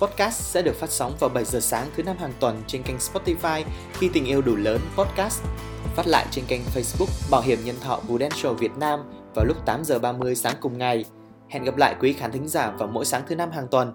Podcast 0.00 0.40
sẽ 0.40 0.62
được 0.62 0.80
phát 0.80 0.90
sóng 0.90 1.12
vào 1.20 1.30
7 1.30 1.44
giờ 1.44 1.60
sáng 1.60 1.86
thứ 1.96 2.02
năm 2.02 2.16
hàng 2.18 2.32
tuần 2.40 2.62
trên 2.66 2.82
kênh 2.82 2.96
Spotify 2.96 3.62
khi 3.92 4.10
tình 4.12 4.24
yêu 4.24 4.42
đủ 4.42 4.56
lớn 4.56 4.80
podcast 4.96 5.42
phát 5.96 6.06
lại 6.06 6.26
trên 6.30 6.44
kênh 6.48 6.60
Facebook 6.74 7.30
Bảo 7.30 7.42
hiểm 7.42 7.58
nhân 7.64 7.76
thọ 7.80 8.00
Prudential 8.06 8.52
Việt 8.52 8.76
Nam 8.76 9.00
vào 9.34 9.44
lúc 9.44 9.56
8 9.66 9.84
giờ 9.84 9.98
30 9.98 10.34
sáng 10.34 10.56
cùng 10.60 10.78
ngày. 10.78 11.04
Hẹn 11.48 11.64
gặp 11.64 11.76
lại 11.76 11.96
quý 12.00 12.12
khán 12.12 12.32
thính 12.32 12.48
giả 12.48 12.70
vào 12.70 12.88
mỗi 12.88 13.04
sáng 13.04 13.22
thứ 13.28 13.36
năm 13.36 13.50
hàng 13.50 13.68
tuần. 13.68 13.92